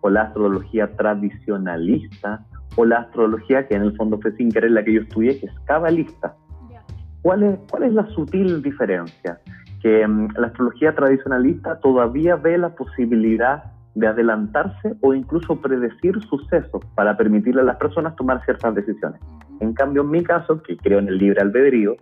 o 0.00 0.10
la 0.10 0.22
astrología 0.22 0.86
tradicionalista, 0.96 2.44
o 2.78 2.84
la 2.84 2.98
astrología, 2.98 3.66
que 3.66 3.74
en 3.74 3.82
el 3.82 3.96
fondo 3.96 4.20
fue 4.20 4.30
sin 4.36 4.52
querer 4.52 4.70
la 4.70 4.84
que 4.84 4.92
yo 4.92 5.00
estudié, 5.00 5.40
que 5.40 5.46
es 5.46 5.52
cabalista. 5.66 6.36
¿Cuál 7.22 7.42
es, 7.42 7.58
¿Cuál 7.68 7.82
es 7.82 7.92
la 7.92 8.06
sutil 8.10 8.62
diferencia? 8.62 9.40
Que 9.82 10.06
mm, 10.06 10.28
la 10.36 10.46
astrología 10.46 10.94
tradicionalista 10.94 11.80
todavía 11.80 12.36
ve 12.36 12.56
la 12.56 12.68
posibilidad 12.76 13.64
de 13.96 14.06
adelantarse 14.06 14.94
o 15.00 15.12
incluso 15.12 15.60
predecir 15.60 16.22
sucesos 16.30 16.80
para 16.94 17.16
permitirle 17.16 17.62
a 17.62 17.64
las 17.64 17.78
personas 17.78 18.14
tomar 18.14 18.44
ciertas 18.44 18.72
decisiones. 18.76 19.20
En 19.58 19.72
cambio, 19.72 20.02
en 20.02 20.10
mi 20.10 20.22
caso, 20.22 20.62
que 20.62 20.76
creo 20.76 21.00
en 21.00 21.08
el 21.08 21.18
libre 21.18 21.40
albedrío, 21.40 21.96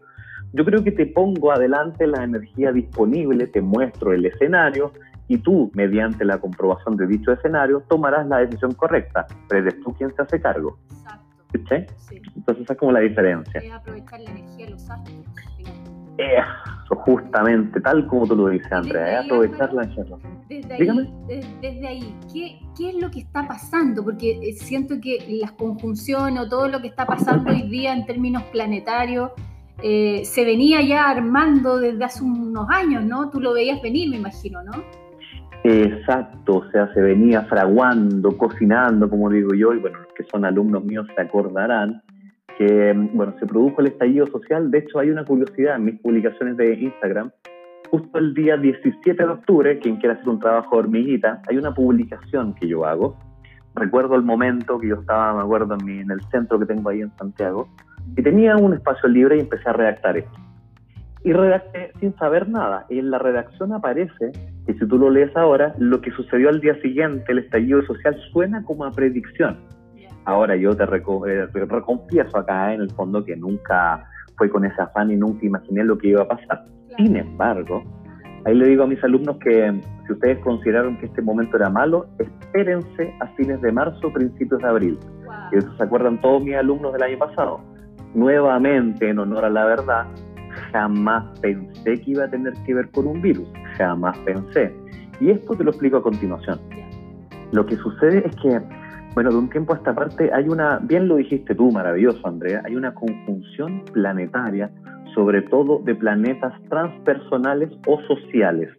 yo 0.53 0.65
creo 0.67 0.85
que 0.85 0.93
te 0.93 1.07
pongo 1.07 1.53
adelante 1.53 2.07
la 2.07 2.23
energía 2.23 2.71
disponible, 2.71 3.47
te 3.47 3.63
muestro 3.63 4.13
el 4.13 4.27
escenario 4.27 4.93
y 5.29 5.39
tú, 5.39 5.71
mediante 5.75 6.25
la 6.25 6.39
comprobación 6.39 6.97
de 6.97 7.07
dicho 7.07 7.33
escenario, 7.33 7.83
tomarás 7.89 8.27
la 8.27 8.39
decisión 8.39 8.73
correcta, 8.75 9.27
pero 9.49 9.63
eres 9.63 9.81
tú 9.81 9.93
quien 9.95 10.15
se 10.15 10.23
hace 10.23 10.41
cargo. 10.41 10.79
Exacto. 10.91 11.87
Sí. 11.99 12.21
Entonces 12.37 12.65
esa 12.65 12.75
es 12.75 12.79
como 12.79 12.93
la 12.93 13.01
diferencia. 13.01 13.61
Es 13.61 13.73
aprovechar 13.73 14.21
la 14.21 14.31
energía 14.31 14.67
de 14.67 14.71
los 14.73 14.91
astros. 14.91 15.25
Eso, 16.19 16.97
justamente, 16.97 17.81
tal 17.81 18.07
como 18.07 18.27
tú 18.27 18.37
lo 18.37 18.49
dices, 18.49 18.73
Andrea, 18.73 19.21
es 19.21 19.27
aprovechar 19.27 19.73
la 19.73 19.83
energía. 19.83 20.17
Desde 20.49 20.75
ahí, 20.75 21.15
desde, 21.61 21.89
ahí 21.89 22.15
¿qué, 22.33 22.59
¿qué, 22.77 22.91
es 22.91 22.95
lo 22.97 23.11
que 23.11 23.21
está 23.21 23.47
pasando? 23.47 24.03
Porque 24.03 24.39
eh, 24.43 24.53
siento 24.55 24.95
que 25.01 25.19
las 25.41 25.53
conjunciones 25.53 26.41
o 26.41 26.49
todo 26.49 26.69
lo 26.69 26.81
que 26.81 26.89
está 26.89 27.05
pasando 27.05 27.51
hoy 27.51 27.63
día 27.69 27.93
en 27.93 28.07
términos 28.07 28.43
planetarios 28.45 29.33
eh, 29.83 30.23
se 30.25 30.45
venía 30.45 30.81
ya 30.81 31.09
armando 31.09 31.79
desde 31.79 32.03
hace 32.03 32.25
unos 32.25 32.67
años, 32.71 33.05
¿no? 33.05 33.29
Tú 33.29 33.41
lo 33.41 33.53
veías 33.53 33.83
venir, 33.83 34.09
me 34.09 34.17
imagino, 34.17 34.63
¿no? 34.63 34.73
Exacto, 35.65 36.59
o 36.59 36.71
sea, 36.71 36.93
se 36.95 37.01
venía 37.01 37.43
fraguando, 37.43 38.37
cocinando, 38.37 39.11
como 39.11 39.31
digo 39.31 39.55
yo, 39.55 39.75
y 39.75 39.79
bueno, 39.79 39.99
los 39.99 40.13
que 40.15 40.25
son 40.25 40.45
alumnos 40.45 40.85
míos 40.85 41.07
se 41.15 41.21
acordarán 41.21 42.03
que, 42.57 42.95
bueno, 43.13 43.35
se 43.39 43.47
produjo 43.47 43.81
el 43.81 43.89
estallido 43.89 44.27
social. 44.29 44.71
De 44.71 44.79
hecho, 44.79 44.99
hay 44.99 45.11
una 45.11 45.25
curiosidad 45.25 45.77
en 45.77 45.85
mis 45.85 46.01
publicaciones 46.01 46.57
de 46.57 46.75
Instagram. 46.75 47.31
Justo 47.91 48.19
el 48.19 48.33
día 48.35 48.57
17 48.57 49.23
de 49.23 49.29
octubre, 49.29 49.79
quien 49.79 49.97
quiera 49.97 50.15
hacer 50.15 50.29
un 50.29 50.41
trabajo 50.41 50.77
hormiguita, 50.77 51.43
hay 51.49 51.57
una 51.59 51.75
publicación 51.75 52.55
que 52.55 52.69
yo 52.69 52.87
hago. 52.87 53.19
Recuerdo 53.75 54.15
el 54.15 54.23
momento 54.23 54.79
que 54.79 54.89
yo 54.89 54.97
estaba, 54.97 55.35
me 55.35 55.43
acuerdo, 55.43 55.75
en, 55.75 55.89
en 55.89 56.11
el 56.11 56.21
centro 56.31 56.59
que 56.59 56.67
tengo 56.67 56.89
ahí 56.89 57.03
en 57.03 57.15
Santiago, 57.17 57.69
y 58.17 58.23
tenía 58.23 58.57
un 58.57 58.73
espacio 58.73 59.09
libre 59.09 59.37
y 59.37 59.41
empecé 59.41 59.69
a 59.69 59.73
redactar 59.73 60.17
esto 60.17 60.47
y 61.27 61.33
redacté 61.33 61.91
sin 61.99 62.17
saber 62.19 62.49
nada. 62.49 62.87
Y 62.89 63.01
en 63.01 63.11
la 63.11 63.19
redacción 63.19 63.73
aparece, 63.73 64.31
y 64.69 64.73
si 64.75 64.87
tú 64.87 64.99
lo 64.99 65.11
lees 65.11 65.35
ahora, 65.37 65.75
lo 65.79 66.01
que 66.01 66.11
sucedió 66.11 66.49
al 66.49 66.61
día 66.61 66.75
siguiente, 66.81 67.25
el 67.31 67.39
estallido 67.39 67.83
social, 67.83 68.17
suena 68.33 68.65
como 68.65 68.85
a 68.85 68.91
predicción. 68.91 69.59
Ahora 70.25 70.57
yo 70.57 70.77
te, 70.77 70.85
reconfieso 70.87 72.37
eh, 72.37 72.41
acá 72.41 72.75
en 72.75 72.81
el 72.81 72.91
fondo 72.91 73.25
que 73.25 73.37
nunca 73.37 74.05
fue 74.37 74.51
con 74.51 74.65
ese 74.65 74.83
afán 74.83 75.13
y 75.13 75.17
nunca 75.17 75.47
imaginé 75.47 75.85
lo 75.85 75.97
que 75.97 76.09
iba 76.09 76.23
a 76.23 76.29
pasar. 76.29 76.65
Sin 76.97 77.17
embargo, 77.17 77.85
ahí 78.45 78.57
le 78.57 78.67
digo 78.67 78.83
a 78.83 78.87
mis 78.89 79.03
alumnos 79.05 79.37
que 79.39 79.81
si 80.07 80.13
ustedes 80.13 80.39
consideraron 80.41 80.99
que 80.99 81.07
este 81.07 81.23
momento 81.23 81.57
era 81.57 81.71
malo, 81.71 82.09
espérense 82.19 83.15
a 83.21 83.29
fines 83.37 83.61
de 83.63 83.71
marzo, 83.71 84.13
principios 84.13 84.61
de 84.63 84.69
abril. 84.69 84.99
Y 85.53 85.59
eso 85.59 85.73
se 85.77 85.83
acuerdan 85.85 86.21
todos 86.21 86.43
mis 86.43 86.57
alumnos 86.57 86.93
del 86.93 87.05
año 87.05 87.19
pasado. 87.19 87.61
Nuevamente, 88.15 89.09
en 89.09 89.21
honor 89.21 89.45
a 89.45 89.51
la 89.51 89.65
verdad, 89.65 90.07
jamás 90.73 91.39
pensé 91.41 92.01
que 92.01 92.11
iba 92.11 92.25
a 92.25 92.31
tener 92.31 92.53
que 92.65 92.75
ver 92.75 92.91
con 92.91 93.07
un 93.07 93.23
virus, 93.23 93.49
jamás 93.77 94.19
pensé. 94.21 94.75
Y 95.21 95.31
esto 95.31 95.55
te 95.55 95.65
lo 95.65 95.71
explico 95.71 95.99
a 95.99 96.03
continuación. 96.03 96.59
Lo 97.53 97.65
que 97.65 97.77
sucede 97.77 98.27
es 98.27 98.37
que, 98.37 98.61
bueno, 99.15 99.31
de 99.31 99.37
un 99.37 99.49
tiempo 99.49 99.73
a 99.73 99.77
esta 99.77 99.95
parte 99.95 100.31
hay 100.33 100.49
una, 100.49 100.79
bien 100.79 101.09
lo 101.09 101.17
dijiste 101.17 101.55
tú, 101.55 101.71
maravilloso 101.71 102.27
Andrea, 102.27 102.63
hay 102.65 102.77
una 102.77 102.93
conjunción 102.93 103.85
planetaria, 103.93 104.71
sobre 105.15 105.43
todo 105.43 105.81
de 105.85 105.95
planetas 105.95 106.53
transpersonales 106.69 107.71
o 107.87 108.01
sociales. 108.03 108.71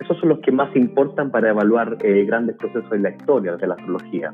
Esos 0.00 0.18
son 0.18 0.28
los 0.28 0.40
que 0.40 0.52
más 0.52 0.74
importan 0.76 1.30
para 1.30 1.50
evaluar 1.50 1.96
eh, 2.02 2.24
grandes 2.24 2.56
procesos 2.56 2.92
en 2.92 3.02
la 3.02 3.10
historia 3.10 3.56
de 3.56 3.66
la 3.66 3.74
astrología, 3.74 4.32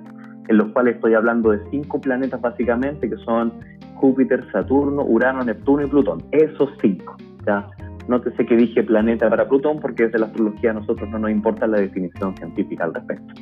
en 0.48 0.56
los 0.56 0.68
cuales 0.72 0.96
estoy 0.96 1.14
hablando 1.14 1.50
de 1.52 1.60
cinco 1.70 2.00
planetas 2.00 2.40
básicamente, 2.40 3.08
que 3.08 3.16
son 3.18 3.52
Júpiter, 3.94 4.44
Saturno, 4.50 5.04
Urano, 5.04 5.44
Neptuno 5.44 5.84
y 5.84 5.86
Plutón. 5.86 6.22
Esos 6.32 6.70
cinco. 6.80 7.16
¿ya? 7.46 7.66
Nótese 8.10 8.44
que 8.44 8.56
dije 8.56 8.82
planeta 8.82 9.30
para 9.30 9.48
Plutón 9.48 9.78
porque 9.78 10.06
desde 10.06 10.18
la 10.18 10.26
astrología 10.26 10.72
a 10.72 10.74
nosotros 10.74 11.08
no 11.10 11.20
nos 11.20 11.30
importa 11.30 11.68
la 11.68 11.78
definición 11.78 12.36
científica 12.36 12.82
al 12.82 12.92
respecto. 12.92 13.34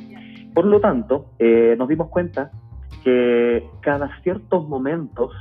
Por 0.53 0.65
lo 0.65 0.79
tanto, 0.79 1.31
eh, 1.39 1.75
nos 1.75 1.89
dimos 1.89 2.09
cuenta 2.09 2.51
que 3.03 3.67
cada 3.81 4.11
ciertos 4.21 4.69
momentos 4.69 5.31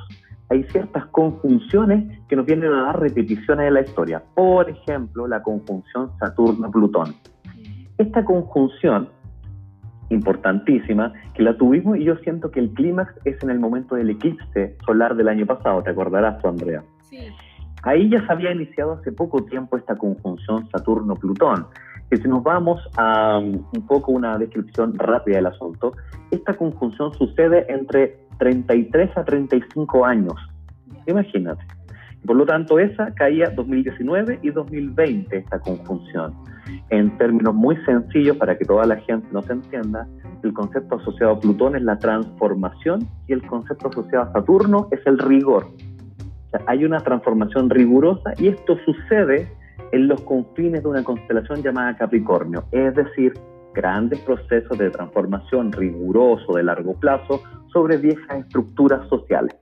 hay 0.48 0.64
ciertas 0.64 1.04
conjunciones 1.08 2.22
que 2.26 2.36
nos 2.36 2.46
vienen 2.46 2.72
a 2.72 2.84
dar 2.84 3.00
repeticiones 3.00 3.66
de 3.66 3.70
la 3.70 3.82
historia. 3.82 4.22
Por 4.34 4.70
ejemplo, 4.70 5.28
la 5.28 5.42
conjunción 5.42 6.10
Saturno-Plutón. 6.18 7.14
Esta 7.98 8.24
conjunción, 8.24 9.10
importantísima, 10.08 11.12
que 11.34 11.42
la 11.42 11.54
tuvimos 11.58 11.98
y 11.98 12.04
yo 12.04 12.16
siento 12.16 12.50
que 12.50 12.60
el 12.60 12.70
clímax 12.70 13.12
es 13.26 13.42
en 13.42 13.50
el 13.50 13.60
momento 13.60 13.94
del 13.94 14.08
eclipse 14.08 14.78
solar 14.86 15.16
del 15.16 15.28
año 15.28 15.44
pasado, 15.44 15.82
¿te 15.82 15.90
acordarás 15.90 16.42
Andrea? 16.42 16.82
Sí. 17.02 17.28
Ahí 17.82 18.10
ya 18.10 18.24
se 18.26 18.32
había 18.32 18.52
iniciado 18.52 18.92
hace 18.92 19.12
poco 19.12 19.44
tiempo 19.44 19.76
esta 19.76 19.96
conjunción 19.96 20.68
Saturno-Plutón. 20.70 21.66
Que 22.10 22.16
si 22.16 22.28
nos 22.28 22.42
vamos 22.42 22.80
a 22.96 23.38
um, 23.38 23.64
un 23.74 23.86
poco 23.86 24.12
una 24.12 24.38
descripción 24.38 24.94
rápida 24.98 25.36
del 25.36 25.46
asunto, 25.46 25.92
esta 26.30 26.54
conjunción 26.54 27.12
sucede 27.14 27.66
entre 27.68 28.18
33 28.38 29.16
a 29.16 29.24
35 29.24 30.04
años. 30.04 30.34
Imagínate. 31.06 31.62
Por 32.26 32.36
lo 32.36 32.46
tanto, 32.46 32.78
esa 32.78 33.14
caía 33.14 33.50
2019 33.50 34.40
y 34.42 34.50
2020, 34.50 35.36
esta 35.36 35.60
conjunción. 35.60 36.34
En 36.90 37.16
términos 37.16 37.54
muy 37.54 37.76
sencillos, 37.84 38.36
para 38.36 38.58
que 38.58 38.64
toda 38.64 38.84
la 38.86 38.96
gente 38.96 39.26
nos 39.32 39.48
entienda, 39.48 40.06
el 40.42 40.52
concepto 40.52 40.96
asociado 40.96 41.32
a 41.34 41.40
Plutón 41.40 41.76
es 41.76 41.82
la 41.82 41.98
transformación 41.98 43.08
y 43.26 43.32
el 43.32 43.46
concepto 43.46 43.88
asociado 43.88 44.24
a 44.24 44.32
Saturno 44.32 44.88
es 44.90 45.00
el 45.06 45.18
rigor. 45.18 45.68
O 46.48 46.50
sea, 46.50 46.62
hay 46.66 46.84
una 46.84 46.98
transformación 46.98 47.68
rigurosa 47.68 48.32
y 48.38 48.48
esto 48.48 48.76
sucede 48.84 49.48
en 49.92 50.08
los 50.08 50.20
confines 50.22 50.82
de 50.82 50.88
una 50.88 51.04
constelación 51.04 51.62
llamada 51.62 51.96
Capricornio, 51.96 52.64
es 52.72 52.94
decir, 52.94 53.32
grandes 53.74 54.18
procesos 54.20 54.76
de 54.78 54.90
transformación 54.90 55.72
riguroso 55.72 56.54
de 56.54 56.62
largo 56.62 56.98
plazo 56.98 57.42
sobre 57.72 57.96
viejas 57.96 58.40
estructuras 58.40 59.06
sociales. 59.08 59.54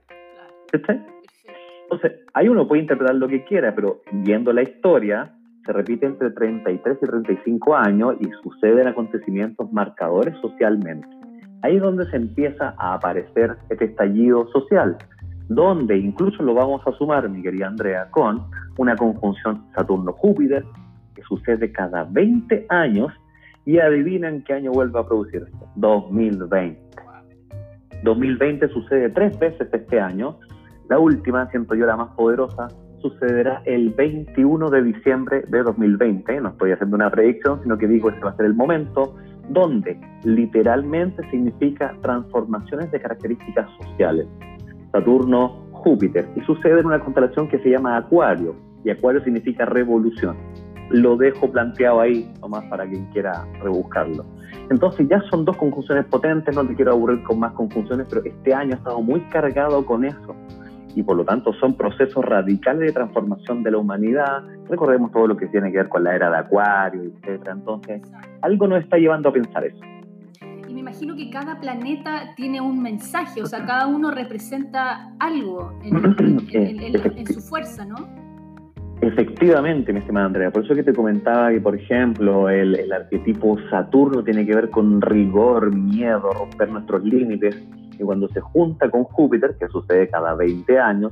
Entonces, 0.73 2.11
ahí 2.33 2.47
uno 2.47 2.67
puede 2.67 2.81
interpretar 2.81 3.15
lo 3.15 3.27
que 3.27 3.43
quiera, 3.45 3.73
pero 3.75 4.01
viendo 4.11 4.51
la 4.53 4.63
historia, 4.63 5.33
se 5.65 5.73
repite 5.73 6.05
entre 6.05 6.31
33 6.31 6.97
y 7.01 7.05
35 7.05 7.75
años 7.75 8.15
y 8.19 8.29
suceden 8.41 8.87
acontecimientos 8.87 9.71
marcadores 9.71 10.35
socialmente. 10.41 11.07
Ahí 11.61 11.75
es 11.75 11.81
donde 11.81 12.09
se 12.09 12.15
empieza 12.15 12.73
a 12.77 12.93
aparecer 12.93 13.57
este 13.69 13.85
estallido 13.85 14.47
social, 14.47 14.97
donde 15.49 15.97
incluso 15.97 16.43
lo 16.43 16.53
vamos 16.53 16.81
a 16.85 16.91
sumar, 16.93 17.27
mi 17.29 17.41
querida 17.41 17.67
Andrea, 17.67 18.09
con 18.11 18.43
una 18.77 18.95
conjunción 18.95 19.65
Saturno-Júpiter 19.75 20.65
que 21.15 21.21
sucede 21.23 21.71
cada 21.71 22.03
20 22.03 22.65
años 22.69 23.11
y 23.65 23.79
adivinan 23.79 24.43
qué 24.43 24.53
año 24.53 24.71
vuelve 24.71 24.99
a 24.99 25.05
producirse, 25.05 25.51
2020. 25.75 26.79
2020 28.03 28.69
sucede 28.69 29.09
tres 29.09 29.37
veces 29.39 29.67
este 29.71 29.99
año 29.99 30.37
la 30.89 30.99
última, 30.99 31.49
siento 31.49 31.75
yo 31.75 31.85
la 31.85 31.97
más 31.97 32.09
poderosa, 32.15 32.67
sucederá 33.01 33.61
el 33.65 33.89
21 33.89 34.69
de 34.69 34.83
diciembre 34.83 35.43
de 35.49 35.63
2020. 35.63 36.39
No 36.39 36.49
estoy 36.49 36.71
haciendo 36.71 36.95
una 36.95 37.11
predicción, 37.11 37.61
sino 37.61 37.77
que 37.77 37.87
digo 37.87 38.09
que 38.09 38.19
va 38.19 38.31
a 38.31 38.35
ser 38.37 38.45
el 38.45 38.53
momento 38.53 39.15
donde 39.49 39.99
literalmente 40.23 41.29
significa 41.29 41.93
transformaciones 42.01 42.89
de 42.91 43.01
características 43.01 43.69
sociales. 43.81 44.27
Saturno, 44.97 45.67
Júpiter. 45.71 46.27
Y 46.35 46.41
sucede 46.41 46.79
en 46.79 46.87
una 46.87 46.99
constelación 46.99 47.47
que 47.47 47.59
se 47.59 47.69
llama 47.69 47.97
Acuario. 47.97 48.55
Y 48.83 48.89
Acuario 48.89 49.23
significa 49.23 49.65
revolución. 49.65 50.35
Lo 50.89 51.17
dejo 51.17 51.51
planteado 51.51 52.01
ahí, 52.01 52.31
nomás 52.41 52.63
para 52.65 52.87
quien 52.87 53.05
quiera 53.07 53.45
rebuscarlo. 53.61 54.25
Entonces 54.69 55.07
ya 55.09 55.21
son 55.29 55.45
dos 55.45 55.57
conjunciones 55.57 56.05
potentes, 56.05 56.55
no 56.55 56.65
te 56.65 56.75
quiero 56.75 56.93
aburrir 56.93 57.21
con 57.23 57.39
más 57.39 57.51
conjunciones, 57.53 58.07
pero 58.09 58.23
este 58.23 58.53
año 58.53 58.73
ha 58.73 58.77
estado 58.77 59.01
muy 59.01 59.19
cargado 59.29 59.85
con 59.85 60.05
eso 60.05 60.35
y 60.95 61.03
por 61.03 61.15
lo 61.15 61.25
tanto 61.25 61.53
son 61.53 61.75
procesos 61.75 62.25
radicales 62.25 62.87
de 62.87 62.91
transformación 62.91 63.61
de 63.61 63.71
la 63.71 63.77
humanidad. 63.77 64.43
Recordemos 64.67 65.11
todo 65.11 65.27
lo 65.27 65.37
que 65.37 65.45
tiene 65.47 65.71
que 65.71 65.77
ver 65.77 65.89
con 65.89 66.03
la 66.03 66.15
era 66.15 66.31
de 66.31 66.37
Acuario, 66.37 67.03
etc. 67.03 67.49
Entonces, 67.51 68.01
algo 68.41 68.67
nos 68.67 68.83
está 68.83 68.97
llevando 68.97 69.29
a 69.29 69.33
pensar 69.33 69.63
eso. 69.65 69.79
Imagino 70.87 71.17
que 71.17 71.29
cada 71.29 71.59
planeta 71.59 72.33
tiene 72.37 72.61
un 72.61 72.81
mensaje, 72.81 73.41
o 73.41 73.45
sea, 73.45 73.65
cada 73.65 73.87
uno 73.87 74.09
representa 74.09 75.11
algo 75.19 75.77
en, 75.83 77.27
su 77.27 77.41
fuerza, 77.41 77.83
¿no? 77.83 78.07
Efectivamente, 79.01 79.91
mi 79.91 79.99
estimada 79.99 80.27
Andrea. 80.27 80.49
Por 80.49 80.63
eso 80.63 80.73
que 80.73 80.83
te 80.83 80.93
comentaba 80.93 81.51
que, 81.51 81.59
por 81.59 81.75
ejemplo, 81.75 82.49
el, 82.49 82.73
el, 82.79 82.93
arquetipo 82.93 83.57
Saturno 83.69 84.23
tiene 84.23 84.45
que 84.45 84.55
ver 84.55 84.69
con 84.69 85.01
rigor, 85.01 85.75
miedo, 85.75 86.31
romper 86.31 86.71
nuestros 86.71 87.03
límites. 87.03 87.61
Y 87.99 88.03
cuando 88.03 88.29
se 88.29 88.39
junta 88.39 88.89
con 88.89 89.03
Júpiter, 89.03 89.57
que 89.59 89.67
sucede 89.67 90.07
cada 90.07 90.35
20 90.35 90.79
años, 90.79 91.11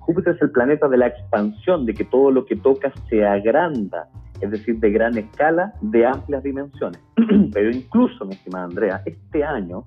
Júpiter 0.00 0.34
es 0.34 0.42
el 0.42 0.50
planeta 0.50 0.88
de 0.88 0.98
la 0.98 1.06
expansión, 1.06 1.86
de 1.86 1.94
que 1.94 2.04
todo 2.04 2.30
lo 2.30 2.44
que 2.44 2.56
toca 2.56 2.92
se 3.08 3.24
agranda, 3.24 4.10
es 4.40 4.50
decir, 4.50 4.78
de 4.78 4.90
gran 4.90 5.16
escala, 5.16 5.72
de 5.80 6.06
amplias 6.06 6.42
dimensiones. 6.42 7.00
Pero 7.52 7.70
incluso, 7.70 8.24
mi 8.24 8.34
estimada 8.34 8.64
Andrea, 8.64 9.02
este 9.04 9.44
año 9.44 9.84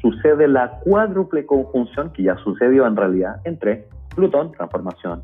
sucede 0.00 0.48
la 0.48 0.80
cuádruple 0.80 1.46
conjunción, 1.46 2.12
que 2.12 2.24
ya 2.24 2.36
sucedió 2.36 2.86
en 2.86 2.96
realidad, 2.96 3.36
entre 3.44 3.86
Plutón, 4.14 4.52
transformación, 4.52 5.22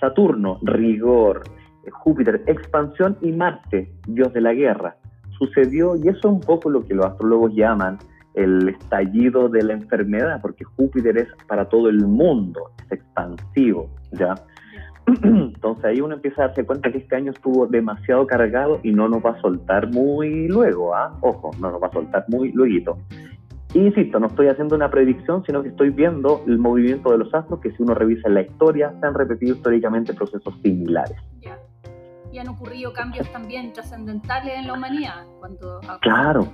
Saturno, 0.00 0.58
rigor, 0.62 1.42
Júpiter, 1.90 2.42
expansión 2.46 3.16
y 3.20 3.32
Marte, 3.32 3.92
dios 4.06 4.32
de 4.32 4.40
la 4.40 4.52
guerra. 4.52 4.96
Sucedió, 5.38 5.96
y 5.96 6.08
eso 6.08 6.18
es 6.18 6.24
un 6.24 6.40
poco 6.40 6.70
lo 6.70 6.82
que 6.82 6.94
los 6.94 7.06
astrólogos 7.06 7.54
llaman 7.54 7.98
el 8.34 8.68
estallido 8.68 9.48
de 9.48 9.62
la 9.62 9.72
enfermedad, 9.72 10.40
porque 10.42 10.64
Júpiter 10.64 11.16
es 11.16 11.28
para 11.46 11.68
todo 11.68 11.88
el 11.88 12.06
mundo, 12.06 12.70
es 12.84 12.92
expansivo, 12.92 13.90
¿ya? 14.12 14.34
Entonces 15.22 15.84
ahí 15.84 16.00
uno 16.00 16.14
empieza 16.14 16.42
a 16.42 16.46
darse 16.48 16.64
cuenta 16.64 16.90
que 16.90 16.98
este 16.98 17.16
año 17.16 17.30
estuvo 17.30 17.66
demasiado 17.66 18.26
cargado 18.26 18.80
y 18.82 18.92
no 18.92 19.08
nos 19.08 19.24
va 19.24 19.30
a 19.30 19.40
soltar 19.40 19.90
muy 19.92 20.48
luego, 20.48 20.94
¿ah? 20.94 21.16
Ojo, 21.20 21.52
no 21.60 21.70
nos 21.70 21.82
va 21.82 21.86
a 21.86 21.92
soltar 21.92 22.24
muy 22.28 22.52
luego. 22.52 22.98
Insisto, 23.74 24.18
no 24.18 24.28
estoy 24.28 24.48
haciendo 24.48 24.74
una 24.74 24.90
predicción, 24.90 25.44
sino 25.44 25.62
que 25.62 25.68
estoy 25.68 25.90
viendo 25.90 26.42
el 26.46 26.58
movimiento 26.58 27.10
de 27.10 27.18
los 27.18 27.32
astros 27.34 27.60
que 27.60 27.70
si 27.72 27.82
uno 27.82 27.94
revisa 27.94 28.28
la 28.28 28.42
historia, 28.42 28.92
se 29.00 29.06
han 29.06 29.14
repetido 29.14 29.54
históricamente 29.54 30.14
procesos 30.14 30.54
similares. 30.62 31.16
Y 32.32 32.38
han 32.38 32.48
ocurrido 32.48 32.92
cambios 32.92 33.30
también 33.32 33.72
trascendentales 33.72 34.58
en 34.58 34.66
la 34.66 34.74
humanidad. 34.74 35.26
Cuando... 35.40 35.80
Claro, 36.00 36.46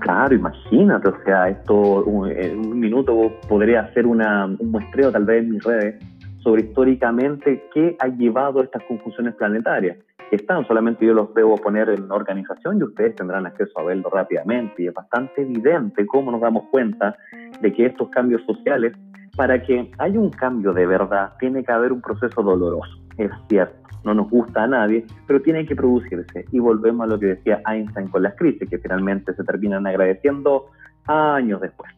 Claro, 0.00 0.34
imagínate, 0.34 1.08
o 1.08 1.24
sea, 1.24 1.48
esto 1.48 2.04
en 2.30 2.60
un 2.60 2.78
minuto 2.78 3.32
podría 3.48 3.80
hacer 3.80 4.06
una, 4.06 4.46
un 4.46 4.70
muestreo 4.70 5.10
tal 5.10 5.24
vez 5.24 5.42
en 5.42 5.50
mis 5.50 5.62
redes 5.62 6.02
sobre 6.42 6.62
históricamente 6.62 7.64
qué 7.72 7.96
ha 7.98 8.08
llevado 8.08 8.60
a 8.60 8.64
estas 8.64 8.82
confusiones 8.84 9.34
planetarias. 9.34 9.98
Están, 10.30 10.66
solamente 10.66 11.04
yo 11.04 11.12
los 11.12 11.34
debo 11.34 11.56
poner 11.56 11.88
en 11.88 12.10
organización 12.10 12.78
y 12.78 12.84
ustedes 12.84 13.16
tendrán 13.16 13.46
acceso 13.46 13.78
a 13.80 13.84
verlo 13.84 14.10
rápidamente. 14.10 14.82
Y 14.82 14.86
es 14.86 14.94
bastante 14.94 15.42
evidente 15.42 16.06
cómo 16.06 16.30
nos 16.30 16.40
damos 16.40 16.64
cuenta 16.70 17.16
de 17.60 17.72
que 17.72 17.86
estos 17.86 18.08
cambios 18.10 18.42
sociales, 18.46 18.92
para 19.36 19.60
que 19.60 19.90
haya 19.98 20.18
un 20.18 20.30
cambio 20.30 20.72
de 20.72 20.86
verdad, 20.86 21.32
tiene 21.40 21.64
que 21.64 21.72
haber 21.72 21.92
un 21.92 22.00
proceso 22.00 22.42
doloroso, 22.42 22.98
es 23.18 23.30
cierto 23.48 23.80
no 24.04 24.14
nos 24.14 24.30
gusta 24.30 24.64
a 24.64 24.66
nadie, 24.66 25.04
pero 25.26 25.40
tiene 25.42 25.66
que 25.66 25.76
producirse. 25.76 26.44
Y 26.52 26.58
volvemos 26.58 27.04
a 27.04 27.10
lo 27.10 27.18
que 27.18 27.26
decía 27.26 27.60
Einstein 27.66 28.08
con 28.08 28.22
las 28.22 28.34
crisis, 28.34 28.68
que 28.68 28.78
finalmente 28.78 29.34
se 29.34 29.44
terminan 29.44 29.86
agradeciendo 29.86 30.66
años 31.06 31.60
después. 31.60 31.92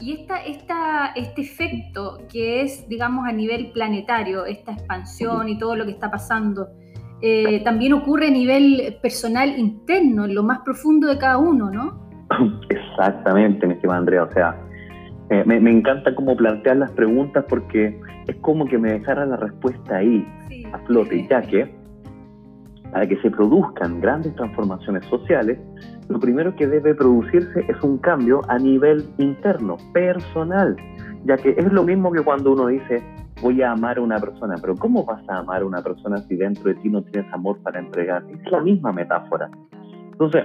Y 0.00 0.12
esta, 0.12 0.38
esta, 0.38 1.12
este 1.16 1.42
efecto 1.42 2.18
que 2.30 2.62
es, 2.62 2.88
digamos, 2.88 3.26
a 3.26 3.32
nivel 3.32 3.70
planetario, 3.72 4.44
esta 4.44 4.72
expansión 4.72 5.48
y 5.48 5.58
todo 5.58 5.74
lo 5.74 5.84
que 5.84 5.92
está 5.92 6.10
pasando, 6.10 6.68
eh, 7.22 7.62
también 7.64 7.94
ocurre 7.94 8.26
a 8.26 8.30
nivel 8.30 8.98
personal 9.00 9.58
interno, 9.58 10.26
en 10.26 10.34
lo 10.34 10.42
más 10.42 10.60
profundo 10.60 11.08
de 11.08 11.16
cada 11.16 11.38
uno, 11.38 11.70
¿no? 11.70 11.98
Exactamente, 12.68 13.66
mi 13.66 13.74
estimada 13.74 14.00
Andrea. 14.00 14.24
O 14.24 14.32
sea, 14.32 14.56
eh, 15.30 15.42
me, 15.46 15.58
me, 15.60 15.70
encanta 15.70 16.14
cómo 16.14 16.36
plantear 16.36 16.76
las 16.76 16.90
preguntas 16.92 17.44
porque 17.48 17.98
es 18.26 18.36
como 18.36 18.66
que 18.66 18.76
me 18.76 18.92
dejara 18.92 19.24
la 19.24 19.36
respuesta 19.36 19.96
ahí, 19.96 20.26
a 20.72 20.78
flote, 20.80 21.26
ya 21.28 21.40
que 21.40 21.74
para 22.92 23.06
que 23.06 23.16
se 23.20 23.30
produzcan 23.30 24.00
grandes 24.00 24.34
transformaciones 24.36 25.04
sociales, 25.06 25.58
lo 26.08 26.20
primero 26.20 26.54
que 26.54 26.66
debe 26.66 26.94
producirse 26.94 27.64
es 27.68 27.82
un 27.82 27.98
cambio 27.98 28.40
a 28.48 28.58
nivel 28.58 29.04
interno, 29.18 29.76
personal, 29.92 30.76
ya 31.24 31.36
que 31.36 31.50
es 31.50 31.72
lo 31.72 31.82
mismo 31.82 32.12
que 32.12 32.22
cuando 32.22 32.52
uno 32.52 32.68
dice, 32.68 33.02
voy 33.42 33.62
a 33.62 33.72
amar 33.72 33.98
a 33.98 34.02
una 34.02 34.18
persona, 34.18 34.54
pero 34.60 34.74
¿cómo 34.76 35.04
vas 35.04 35.22
a 35.28 35.38
amar 35.38 35.62
a 35.62 35.66
una 35.66 35.82
persona 35.82 36.18
si 36.18 36.36
dentro 36.36 36.64
de 36.64 36.74
ti 36.76 36.88
no 36.88 37.02
tienes 37.02 37.32
amor 37.32 37.58
para 37.62 37.80
entregar? 37.80 38.24
Es 38.30 38.50
la 38.50 38.60
misma 38.60 38.92
metáfora. 38.92 39.50
Entonces, 40.12 40.44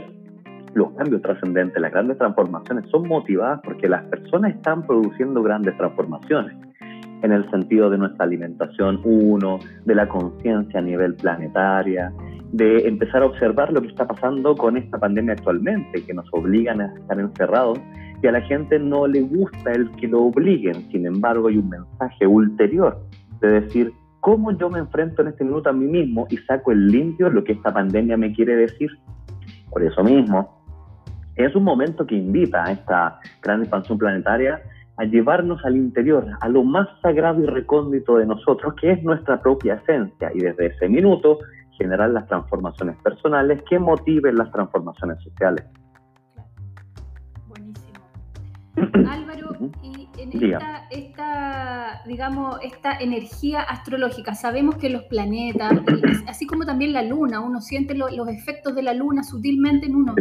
los 0.73 0.91
cambios 0.93 1.21
trascendentes, 1.21 1.81
las 1.81 1.91
grandes 1.91 2.17
transformaciones 2.17 2.89
son 2.89 3.07
motivadas 3.07 3.61
porque 3.63 3.87
las 3.87 4.03
personas 4.05 4.55
están 4.55 4.85
produciendo 4.87 5.43
grandes 5.43 5.77
transformaciones 5.77 6.70
en 7.21 7.31
el 7.31 7.49
sentido 7.51 7.89
de 7.89 7.97
nuestra 7.97 8.25
alimentación, 8.25 8.99
uno, 9.03 9.59
de 9.85 9.95
la 9.95 10.07
conciencia 10.07 10.79
a 10.79 10.83
nivel 10.83 11.15
planetaria, 11.15 12.11
de 12.51 12.87
empezar 12.87 13.23
a 13.23 13.27
observar 13.27 13.71
lo 13.71 13.81
que 13.81 13.87
está 13.87 14.07
pasando 14.07 14.55
con 14.55 14.77
esta 14.77 14.97
pandemia 14.97 15.33
actualmente, 15.33 16.03
que 16.03 16.13
nos 16.13 16.27
obligan 16.33 16.81
a 16.81 16.93
estar 16.93 17.19
encerrados 17.19 17.79
y 18.21 18.27
a 18.27 18.31
la 18.31 18.41
gente 18.41 18.77
no 18.77 19.07
le 19.07 19.21
gusta 19.21 19.71
el 19.71 19.89
que 19.91 20.07
lo 20.07 20.23
obliguen. 20.23 20.89
Sin 20.91 21.05
embargo, 21.05 21.47
hay 21.47 21.57
un 21.57 21.69
mensaje 21.69 22.27
ulterior 22.27 22.99
de 23.39 23.61
decir, 23.61 23.93
¿cómo 24.19 24.51
yo 24.51 24.69
me 24.69 24.79
enfrento 24.79 25.21
en 25.21 25.29
este 25.29 25.43
minuto 25.43 25.69
a 25.69 25.73
mí 25.73 25.85
mismo 25.85 26.27
y 26.29 26.37
saco 26.37 26.71
el 26.71 26.87
limpio 26.87 27.29
lo 27.29 27.43
que 27.43 27.53
esta 27.53 27.73
pandemia 27.73 28.17
me 28.17 28.33
quiere 28.33 28.55
decir? 28.55 28.91
Por 29.69 29.83
eso 29.83 30.03
mismo, 30.03 30.61
es 31.35 31.55
un 31.55 31.63
momento 31.63 32.05
que 32.05 32.15
invita 32.15 32.65
a 32.65 32.71
esta 32.73 33.19
gran 33.41 33.61
expansión 33.61 33.97
planetaria 33.97 34.61
a 35.01 35.05
llevarnos 35.05 35.65
al 35.65 35.77
interior, 35.77 36.27
a 36.39 36.47
lo 36.47 36.63
más 36.63 36.87
sagrado 37.01 37.41
y 37.41 37.47
recóndito 37.47 38.17
de 38.17 38.27
nosotros, 38.27 38.75
que 38.79 38.91
es 38.91 39.03
nuestra 39.03 39.41
propia 39.41 39.73
esencia, 39.73 40.29
y 40.31 40.41
desde 40.41 40.67
ese 40.67 40.87
minuto 40.89 41.39
generar 41.71 42.11
las 42.11 42.27
transformaciones 42.27 42.95
personales 42.97 43.63
que 43.67 43.79
motiven 43.79 44.35
las 44.35 44.51
transformaciones 44.51 45.17
sociales. 45.23 45.65
Álvaro, 48.75 49.55
y 49.81 50.07
en 50.19 50.29
esta, 50.91 52.03
digamos, 52.05 52.59
esta 52.61 52.99
energía 52.99 53.61
astrológica, 53.61 54.35
sabemos 54.35 54.75
que 54.75 54.91
los 54.91 55.01
planetas, 55.05 55.71
así 56.27 56.45
como 56.45 56.63
también 56.63 56.93
la 56.93 57.01
luna, 57.01 57.39
uno 57.39 57.59
siente 57.59 57.95
los 57.95 58.29
efectos 58.29 58.75
de 58.75 58.83
la 58.83 58.93
luna 58.93 59.23
sutilmente 59.23 59.87
en 59.87 59.95
uno. 59.95 60.13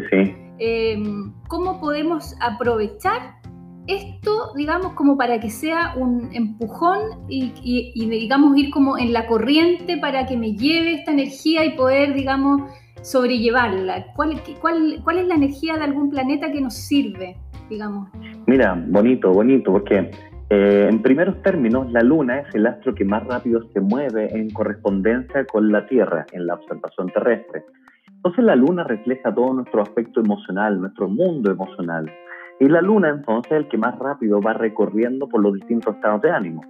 Em, 0.59 1.35
¿Cómo 1.49 1.81
podemos 1.81 2.35
aprovechar 2.41 3.41
esto, 3.87 4.53
digamos, 4.57 4.93
como 4.93 5.17
para 5.17 5.41
que 5.41 5.51
sea 5.51 5.95
un 5.97 6.31
empujón 6.33 6.99
y, 7.29 7.93
digamos, 8.09 8.57
ir 8.57 8.71
como 8.71 8.99
en 8.99 9.13
la 9.13 9.27
corriente 9.27 9.99
para 9.99 10.27
que 10.27 10.37
me 10.37 10.53
lleve 10.55 10.95
esta 10.95 11.13
energía 11.13 11.65
y 11.65 11.77
poder, 11.77 12.15
digamos, 12.15 12.63
sobrellevarla? 13.03 14.07
¿Cuál, 14.15 14.33
es 14.33 15.27
la 15.27 15.35
energía 15.35 15.77
de 15.77 15.85
algún 15.85 16.11
planeta 16.11 16.53
que 16.53 16.61
nos 16.61 16.75
sirve, 16.75 17.37
digamos? 17.69 18.09
Mira, 18.47 18.83
bonito, 18.89 19.33
bonito, 19.33 19.73
porque 19.73 20.11
eh, 20.51 20.89
en 20.91 21.01
primeros 21.03 21.41
términos, 21.43 21.91
la 21.93 22.03
Luna 22.03 22.41
es 22.41 22.55
el 22.55 22.67
astro 22.67 22.95
que 22.95 23.05
más 23.05 23.27
rápido 23.27 23.63
se 23.73 23.81
mueve 23.81 24.29
en 24.37 24.51
correspondencia 24.51 25.45
con 25.47 25.71
la 25.73 25.87
Tierra 25.87 26.27
en 26.33 26.47
la 26.47 26.55
observación 26.55 27.09
terrestre. 27.09 27.65
Entonces 28.09 28.45
la 28.45 28.55
Luna 28.55 28.85
refleja 28.85 29.35
todo 29.35 29.55
nuestro 29.55 29.81
aspecto 29.83 30.21
emocional, 30.21 30.79
nuestro 30.81 31.09
mundo 31.09 31.51
emocional. 31.51 32.13
Y 32.61 32.69
la 32.69 32.83
Luna 32.83 33.09
entonces 33.09 33.53
es 33.53 33.59
el 33.59 33.69
que 33.69 33.79
más 33.79 33.99
rápido 33.99 34.41
va 34.43 34.53
recorriendo 34.53 35.27
por 35.27 35.41
los 35.41 35.55
distintos 35.55 35.95
estados 35.95 36.21
de 36.21 36.31
ánimo. 36.31 36.61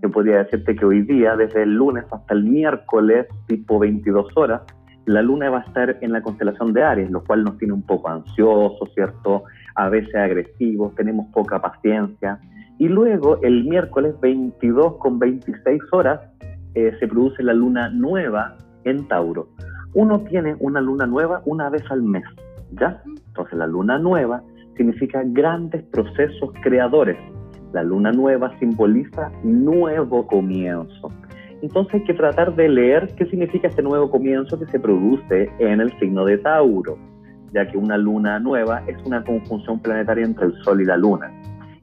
Yo 0.00 0.08
podría 0.08 0.44
decirte 0.44 0.76
que 0.76 0.84
hoy 0.84 1.02
día, 1.02 1.36
desde 1.36 1.64
el 1.64 1.74
lunes 1.74 2.04
hasta 2.12 2.34
el 2.34 2.44
miércoles, 2.44 3.26
tipo 3.48 3.80
22 3.80 4.28
horas, 4.36 4.62
la 5.06 5.22
luna 5.22 5.50
va 5.50 5.58
a 5.58 5.62
estar 5.62 5.98
en 6.00 6.12
la 6.12 6.22
constelación 6.22 6.72
de 6.72 6.84
Aries, 6.84 7.10
lo 7.10 7.24
cual 7.24 7.42
nos 7.42 7.58
tiene 7.58 7.74
un 7.74 7.82
poco 7.82 8.08
ansiosos, 8.08 8.94
¿cierto? 8.94 9.42
A 9.74 9.88
veces 9.88 10.14
agresivos, 10.14 10.94
tenemos 10.94 11.26
poca 11.32 11.60
paciencia. 11.60 12.38
Y 12.78 12.86
luego, 12.88 13.40
el 13.42 13.64
miércoles 13.64 14.14
22 14.20 14.98
con 14.98 15.18
26 15.18 15.82
horas, 15.90 16.20
eh, 16.74 16.96
se 17.00 17.08
produce 17.08 17.42
la 17.42 17.54
luna 17.54 17.90
nueva 17.90 18.56
en 18.84 19.06
Tauro. 19.08 19.48
Uno 19.94 20.20
tiene 20.20 20.54
una 20.60 20.80
luna 20.80 21.06
nueva 21.06 21.42
una 21.44 21.68
vez 21.70 21.82
al 21.90 22.04
mes, 22.04 22.22
¿ya? 22.70 23.02
Entonces, 23.04 23.58
la 23.58 23.66
luna 23.66 23.98
nueva 23.98 24.44
significa 24.80 25.20
grandes 25.26 25.82
procesos 25.92 26.50
creadores. 26.62 27.18
La 27.74 27.82
luna 27.82 28.12
nueva 28.12 28.58
simboliza 28.58 29.30
nuevo 29.44 30.26
comienzo. 30.26 31.12
Entonces 31.60 31.96
hay 31.96 32.04
que 32.04 32.14
tratar 32.14 32.56
de 32.56 32.66
leer 32.66 33.14
qué 33.16 33.26
significa 33.26 33.68
este 33.68 33.82
nuevo 33.82 34.10
comienzo 34.10 34.58
que 34.58 34.64
se 34.68 34.80
produce 34.80 35.50
en 35.58 35.82
el 35.82 35.92
signo 35.98 36.24
de 36.24 36.38
Tauro, 36.38 36.96
ya 37.52 37.66
que 37.70 37.76
una 37.76 37.98
luna 37.98 38.38
nueva 38.38 38.82
es 38.86 38.96
una 39.04 39.22
conjunción 39.22 39.78
planetaria 39.80 40.24
entre 40.24 40.46
el 40.46 40.54
Sol 40.64 40.80
y 40.80 40.86
la 40.86 40.96
Luna. 40.96 41.30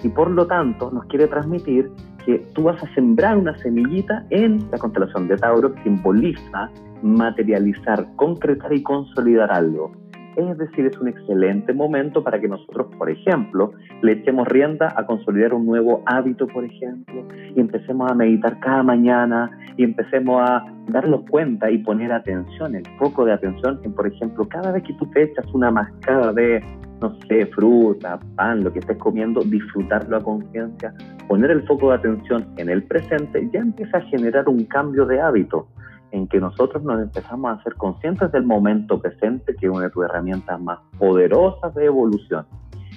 Y 0.01 0.10
por 0.10 0.32
lo 0.32 0.48
tanto 0.48 0.89
nos 0.89 1.06
quiere 1.06 1.27
transmitir 1.27 1.92
que 2.25 2.39
tú 2.56 2.63
vas 2.63 2.84
a 2.84 2.92
sembrar 2.96 3.38
una 3.38 3.56
semillita 3.60 4.26
en 4.32 4.58
la 4.72 4.80
constelación 4.80 5.28
de 5.28 5.38
Tauro 5.38 5.72
que 5.72 5.84
simboliza 5.84 6.72
materializar, 7.04 8.08
concretar 8.15 8.74
y 8.74 8.82
consolidar 8.82 9.52
algo. 9.52 9.91
Es 10.38 10.56
decir, 10.60 10.86
es 10.86 10.95
un 11.00 11.08
excelente 11.08 11.73
momento 11.73 12.23
para 12.23 12.39
que 12.39 12.47
nosotros, 12.47 12.93
por 12.95 13.10
ejemplo, 13.10 13.71
le 14.04 14.12
echemos 14.12 14.47
rienda 14.47 14.93
a 14.95 15.04
consolidar 15.04 15.52
un 15.52 15.65
nuevo 15.65 16.04
hábito, 16.06 16.45
por 16.45 16.63
ejemplo, 16.63 17.28
y 17.56 17.60
empecemos 17.60 18.12
a 18.12 18.13
meditar 18.13 18.60
cada 18.60 18.84
mañana 18.84 19.50
y 19.78 19.84
empecemos 19.84 20.47
a 20.47 20.63
darnos 20.89 21.21
cuenta 21.32 21.71
y 21.71 21.80
poner 21.80 22.12
atención, 22.12 22.76
el 22.76 22.86
foco 23.00 23.26
de 23.26 23.34
atención 23.34 23.80
en, 23.84 23.93
por 23.93 24.06
ejemplo, 24.06 24.47
cada 24.47 24.71
vez 24.71 24.84
que 24.84 24.93
tú 24.93 25.08
te 25.08 25.23
echas 25.23 25.45
una 25.56 25.71
mascada 25.71 26.32
de, 26.34 26.63
no 27.02 27.17
sé, 27.28 27.47
fruta, 27.47 28.19
pan, 28.36 28.63
lo 28.63 28.71
que 28.71 28.78
estés 28.78 28.97
comiendo, 29.00 29.41
disfrutarlo 29.41 30.17
a 30.17 30.21
conciencia, 30.21 30.93
poner 31.28 31.50
el 31.50 31.63
foco 31.63 31.89
de 31.89 31.95
atención 31.95 32.45
en 32.58 32.69
el 32.69 32.84
presente, 32.84 33.50
ya 33.52 33.62
empieza 33.62 33.97
a 33.97 34.02
generar 34.02 34.47
un 34.47 34.65
cambio 34.65 35.08
de 35.08 35.19
hábito 35.19 35.67
en 36.12 36.28
que 36.28 36.39
nosotros 36.39 36.84
nos 36.84 37.02
empezamos 37.02 37.58
a 37.58 37.63
ser 37.63 37.76
conscientes 37.76 38.32
del 38.32 38.43
momento 38.43 39.00
presente, 39.00 39.56
que 39.56 39.65
es 39.67 39.72
una 39.72 39.86
de 39.86 39.89
tus 39.89 40.06
herramientas 40.06 40.60
más 40.62 40.80
poderosas 40.98 41.74
de 41.76 41.86
evolución. 41.86 42.46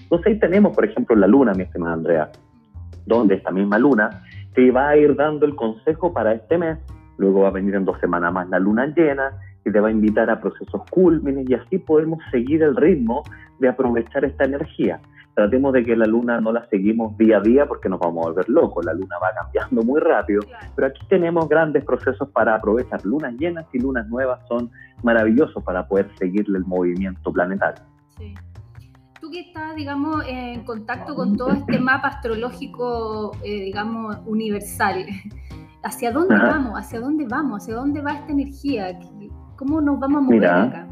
Entonces 0.03 0.27
ahí 0.27 0.39
tenemos, 0.39 0.75
por 0.75 0.85
ejemplo, 0.85 1.17
la 1.17 1.27
luna, 1.27 1.53
mi 1.53 1.65
estimada 1.65 1.95
Andrea, 1.95 2.31
donde 3.07 3.37
esta 3.37 3.51
misma 3.51 3.79
luna 3.79 4.23
te 4.55 4.71
va 4.71 4.91
a 4.91 4.97
ir 4.97 5.15
dando 5.17 5.47
el 5.47 5.55
consejo 5.55 6.13
para 6.13 6.33
este 6.33 6.59
mes, 6.59 6.79
luego 7.19 7.43
va 7.43 7.49
a 7.49 7.53
venir 7.53 7.75
en 7.75 7.85
dos 7.85 7.99
semanas 8.01 8.33
más 8.33 8.49
la 8.49 8.59
luna 8.59 8.87
llena, 8.87 9.33
y 9.65 9.71
te 9.71 9.81
va 9.81 9.89
a 9.89 9.91
invitar 9.91 10.31
a 10.31 10.41
procesos 10.41 10.83
cúlmines 10.91 11.49
y 11.49 11.55
así 11.55 11.79
podemos 11.79 12.19
seguir 12.31 12.63
el 12.63 12.77
ritmo 12.77 13.23
de 13.59 13.69
aprovechar 13.69 14.25
esta 14.25 14.45
energía 14.45 15.01
tratemos 15.41 15.73
de 15.73 15.83
que 15.83 15.97
la 15.97 16.05
luna 16.05 16.39
no 16.39 16.53
la 16.53 16.69
seguimos 16.69 17.17
día 17.17 17.39
a 17.39 17.41
día 17.41 17.67
porque 17.67 17.89
nos 17.89 17.99
vamos 17.99 18.27
a 18.27 18.29
volver 18.29 18.49
locos, 18.51 18.85
la 18.85 18.93
luna 18.93 19.17
va 19.23 19.33
cambiando 19.33 19.83
muy 19.83 19.99
rápido, 19.99 20.43
pero 20.77 20.89
aquí 20.89 21.01
tenemos 21.09 21.49
grandes 21.49 21.83
procesos 21.83 22.29
para 22.29 22.57
aprovechar. 22.57 23.03
Lunas 23.07 23.35
llenas 23.39 23.65
y 23.73 23.79
lunas 23.79 24.07
nuevas 24.09 24.47
son 24.47 24.71
maravillosos 25.03 25.65
para 25.65 25.89
poder 25.89 26.11
seguirle 26.19 26.59
el 26.59 26.67
movimiento 26.67 27.33
planetario. 27.33 27.83
Sí. 28.19 28.35
Tú 29.19 29.31
que 29.31 29.41
estás, 29.41 29.75
digamos, 29.77 30.23
en 30.29 30.63
contacto 30.65 31.15
con 31.15 31.39
todo 31.39 31.53
este 31.53 31.79
mapa 31.81 32.09
astrológico, 32.09 33.33
eh, 33.43 33.65
digamos, 33.65 34.19
universal, 34.27 35.07
¿hacia 35.83 36.13
dónde 36.13 36.37
vamos? 36.37 36.79
¿Hacia 36.79 37.01
dónde 37.01 37.27
vamos? 37.27 37.63
¿Hacia 37.63 37.77
dónde 37.77 38.03
va 38.03 38.13
esta 38.13 38.33
energía? 38.33 38.99
¿Cómo 39.57 39.81
nos 39.81 39.99
vamos 39.99 40.19
a 40.19 40.21
mover 40.21 40.47
acá? 40.47 40.87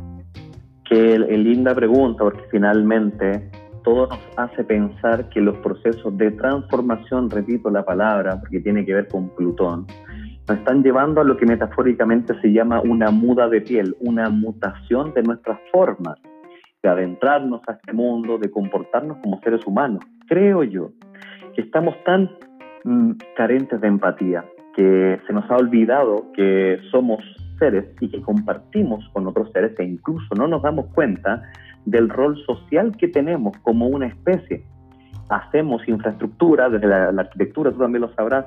Qué 0.88 1.18
linda 1.18 1.74
pregunta, 1.74 2.24
porque 2.24 2.44
finalmente 2.50 3.50
todo 3.88 4.06
nos 4.06 4.20
hace 4.36 4.64
pensar 4.64 5.30
que 5.30 5.40
los 5.40 5.56
procesos 5.58 6.14
de 6.18 6.30
transformación, 6.32 7.30
repito 7.30 7.70
la 7.70 7.86
palabra, 7.86 8.38
porque 8.38 8.60
tiene 8.60 8.84
que 8.84 8.92
ver 8.92 9.08
con 9.08 9.30
Plutón, 9.30 9.86
nos 10.46 10.58
están 10.58 10.82
llevando 10.82 11.22
a 11.22 11.24
lo 11.24 11.38
que 11.38 11.46
metafóricamente 11.46 12.38
se 12.42 12.52
llama 12.52 12.82
una 12.82 13.10
muda 13.10 13.48
de 13.48 13.62
piel, 13.62 13.96
una 14.00 14.28
mutación 14.28 15.14
de 15.14 15.22
nuestras 15.22 15.58
formas, 15.72 16.16
de 16.82 16.88
adentrarnos 16.90 17.62
a 17.66 17.72
este 17.72 17.94
mundo, 17.94 18.36
de 18.36 18.50
comportarnos 18.50 19.16
como 19.22 19.40
seres 19.40 19.66
humanos. 19.66 20.04
Creo 20.26 20.64
yo 20.64 20.90
que 21.54 21.62
estamos 21.62 21.94
tan 22.04 22.30
mm, 22.84 23.12
carentes 23.38 23.80
de 23.80 23.88
empatía 23.88 24.44
que 24.76 25.18
se 25.26 25.32
nos 25.32 25.50
ha 25.50 25.56
olvidado 25.56 26.30
que 26.34 26.78
somos 26.90 27.20
seres 27.58 27.86
y 28.00 28.10
que 28.10 28.20
compartimos 28.20 29.02
con 29.14 29.26
otros 29.26 29.50
seres 29.52 29.72
e 29.80 29.84
incluso 29.84 30.34
no 30.34 30.46
nos 30.46 30.60
damos 30.62 30.86
cuenta 30.94 31.42
del 31.90 32.08
rol 32.08 32.36
social 32.44 32.96
que 32.96 33.08
tenemos 33.08 33.56
como 33.62 33.86
una 33.86 34.06
especie. 34.06 34.64
Hacemos 35.28 35.86
infraestructura, 35.88 36.68
desde 36.68 36.86
la, 36.86 37.08
arquitectura, 37.08 37.72
tú 37.72 37.78
también 37.78 38.02
lo 38.02 38.12
sabrás, 38.14 38.46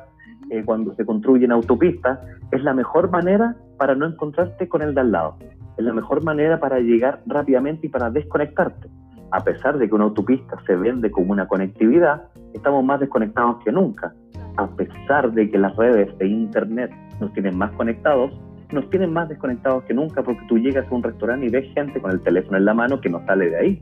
eh, 0.50 0.64
cuando 0.66 0.94
se 0.96 1.06
construyen 1.06 1.52
autopistas, 1.52 2.20
es 2.52 2.64
la 2.64 2.74
mejor 2.74 3.10
manera 3.10 3.56
para 3.78 3.96
no 3.96 4.06
encontrarte 4.06 4.68
con 4.68 4.82
el 4.82 4.94
de 4.94 5.02
al 5.02 5.12
lado. 5.12 5.38
Es 5.78 5.86
la 5.86 5.94
mejor 5.94 6.24
manera 6.24 6.60
para 6.60 6.80
llegar 6.80 7.22
rápidamente 7.26 7.88
y 7.88 7.90
para 7.90 8.10
desconectarte. 8.10 8.90
A 9.32 9.44
pesar 9.44 9.78
de 9.78 9.88
que 9.88 9.96
una 9.96 10.04
autopista 10.04 10.58
se 10.66 10.76
vende 10.76 11.10
como 11.10 11.32
una 11.32 11.48
conectividad, 11.48 12.24
estamos 12.54 12.84
más 12.84 13.00
desconectados 13.00 13.64
que 13.64 13.72
nunca. 13.72 14.14
A 14.58 14.68
pesar 14.68 15.32
de 15.32 15.50
que 15.50 15.58
las 15.58 15.76
redes 15.78 16.16
de 16.18 16.28
Internet 16.28 16.92
nos 17.20 17.32
tienen 17.34 17.58
más 17.58 17.72
conectados, 17.72 18.34
nos 18.72 18.90
tienen 18.90 19.14
más 19.14 19.30
desconectados 19.30 19.84
que 19.84 19.94
nunca 19.94 20.24
porque 20.24 20.42
tú 20.48 20.58
llegas 20.58 20.90
a 20.90 20.96
un 20.96 21.04
restaurante 21.04 21.46
y 21.46 21.50
ves 21.50 21.74
gente 21.74 22.02
con 22.02 22.12
el 22.12 22.22
teléfono 22.22 22.58
en 22.58 22.66
la 22.66 22.74
mano 22.74 23.02
que 23.02 23.10
no 23.10 23.26
sale 23.26 23.50
de 23.50 23.58
ahí. 23.58 23.82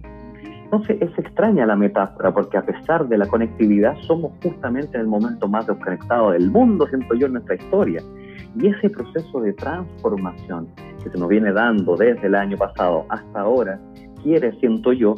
Entonces 0.72 1.02
es 1.02 1.10
extraña 1.18 1.66
la 1.66 1.76
metáfora 1.76 2.32
porque 2.32 2.58
a 2.58 2.62
pesar 2.64 3.08
de 3.08 3.18
la 3.18 3.26
conectividad 3.26 3.96
somos 4.02 4.34
justamente 4.44 4.98
en 4.98 5.02
el 5.02 5.08
momento 5.08 5.48
más 5.48 5.66
desconectado 5.66 6.32
del 6.32 6.52
mundo, 6.52 6.86
siento 6.88 7.16
yo, 7.16 7.26
en 7.26 7.34
nuestra 7.34 7.56
historia. 7.56 8.04
Y 8.56 8.68
ese 8.68 8.90
proceso 8.90 9.42
de 9.42 9.54
transformación 9.54 10.68
que 11.04 11.10
se 11.10 11.18
nos 11.18 11.28
viene 11.28 11.52
dando 11.52 11.96
desde 11.96 12.28
el 12.28 12.36
año 12.36 12.58
pasado 12.58 13.06
hasta 13.10 13.42
ahora 13.42 13.80
quiere, 14.22 14.52
siento 14.60 14.94
yo, 14.94 15.16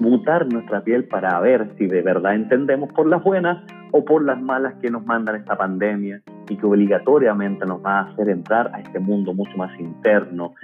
mutar 0.00 0.46
nuestra 0.52 0.82
piel 0.82 1.04
para 1.04 1.38
ver 1.40 1.70
si 1.78 1.86
de 1.86 2.02
verdad 2.02 2.34
entendemos 2.34 2.92
por 2.92 3.06
las 3.06 3.22
buenas 3.22 3.62
o 3.92 4.04
por 4.04 4.24
las 4.24 4.40
malas 4.40 4.74
que 4.82 4.90
nos 4.90 5.04
mandan 5.04 5.36
esta 5.36 5.56
pandemia 5.56 6.22
y 6.48 6.56
que 6.56 6.66
obligatoriamente 6.66 7.64
nos 7.66 7.84
va 7.84 8.00
a 8.00 8.02
hacer 8.10 8.28
entrar 8.28 8.70
a 8.74 8.80
este 8.80 8.98
mundo 9.00 9.32
mucho 9.32 9.56
más 9.56 9.78
interno, 9.80 10.54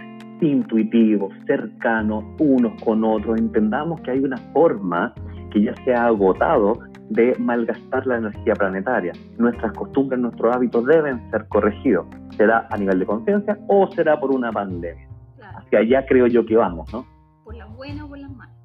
intuitivo, 0.40 1.30
cercano, 1.46 2.34
unos 2.38 2.80
con 2.82 3.04
otros. 3.04 3.38
Entendamos 3.38 4.00
que 4.02 4.10
hay 4.12 4.18
una 4.20 4.36
forma 4.52 5.12
que 5.50 5.62
ya 5.62 5.74
se 5.84 5.94
ha 5.94 6.06
agotado 6.06 6.78
de 7.10 7.36
malgastar 7.38 8.06
la 8.06 8.16
energía 8.16 8.54
planetaria. 8.54 9.12
Nuestras 9.38 9.72
costumbres, 9.72 10.20
nuestros 10.20 10.54
hábitos 10.54 10.86
deben 10.86 11.30
ser 11.30 11.46
corregidos. 11.48 12.06
¿Será 12.36 12.66
a 12.70 12.76
nivel 12.76 13.00
de 13.00 13.06
conciencia 13.06 13.58
o 13.68 13.88
será 13.92 14.18
por 14.18 14.30
una 14.30 14.50
pandemia? 14.50 15.08
Hacia 15.56 15.80
allá 15.80 16.06
creo 16.06 16.26
yo 16.26 16.46
que 16.46 16.56
vamos, 16.56 16.90
¿no? 16.92 17.04
Por 17.44 17.54
las 17.54 17.70
buenas 17.76 18.04
o 18.04 18.08
por 18.08 18.18
las 18.18 18.30
malas. 18.30 18.62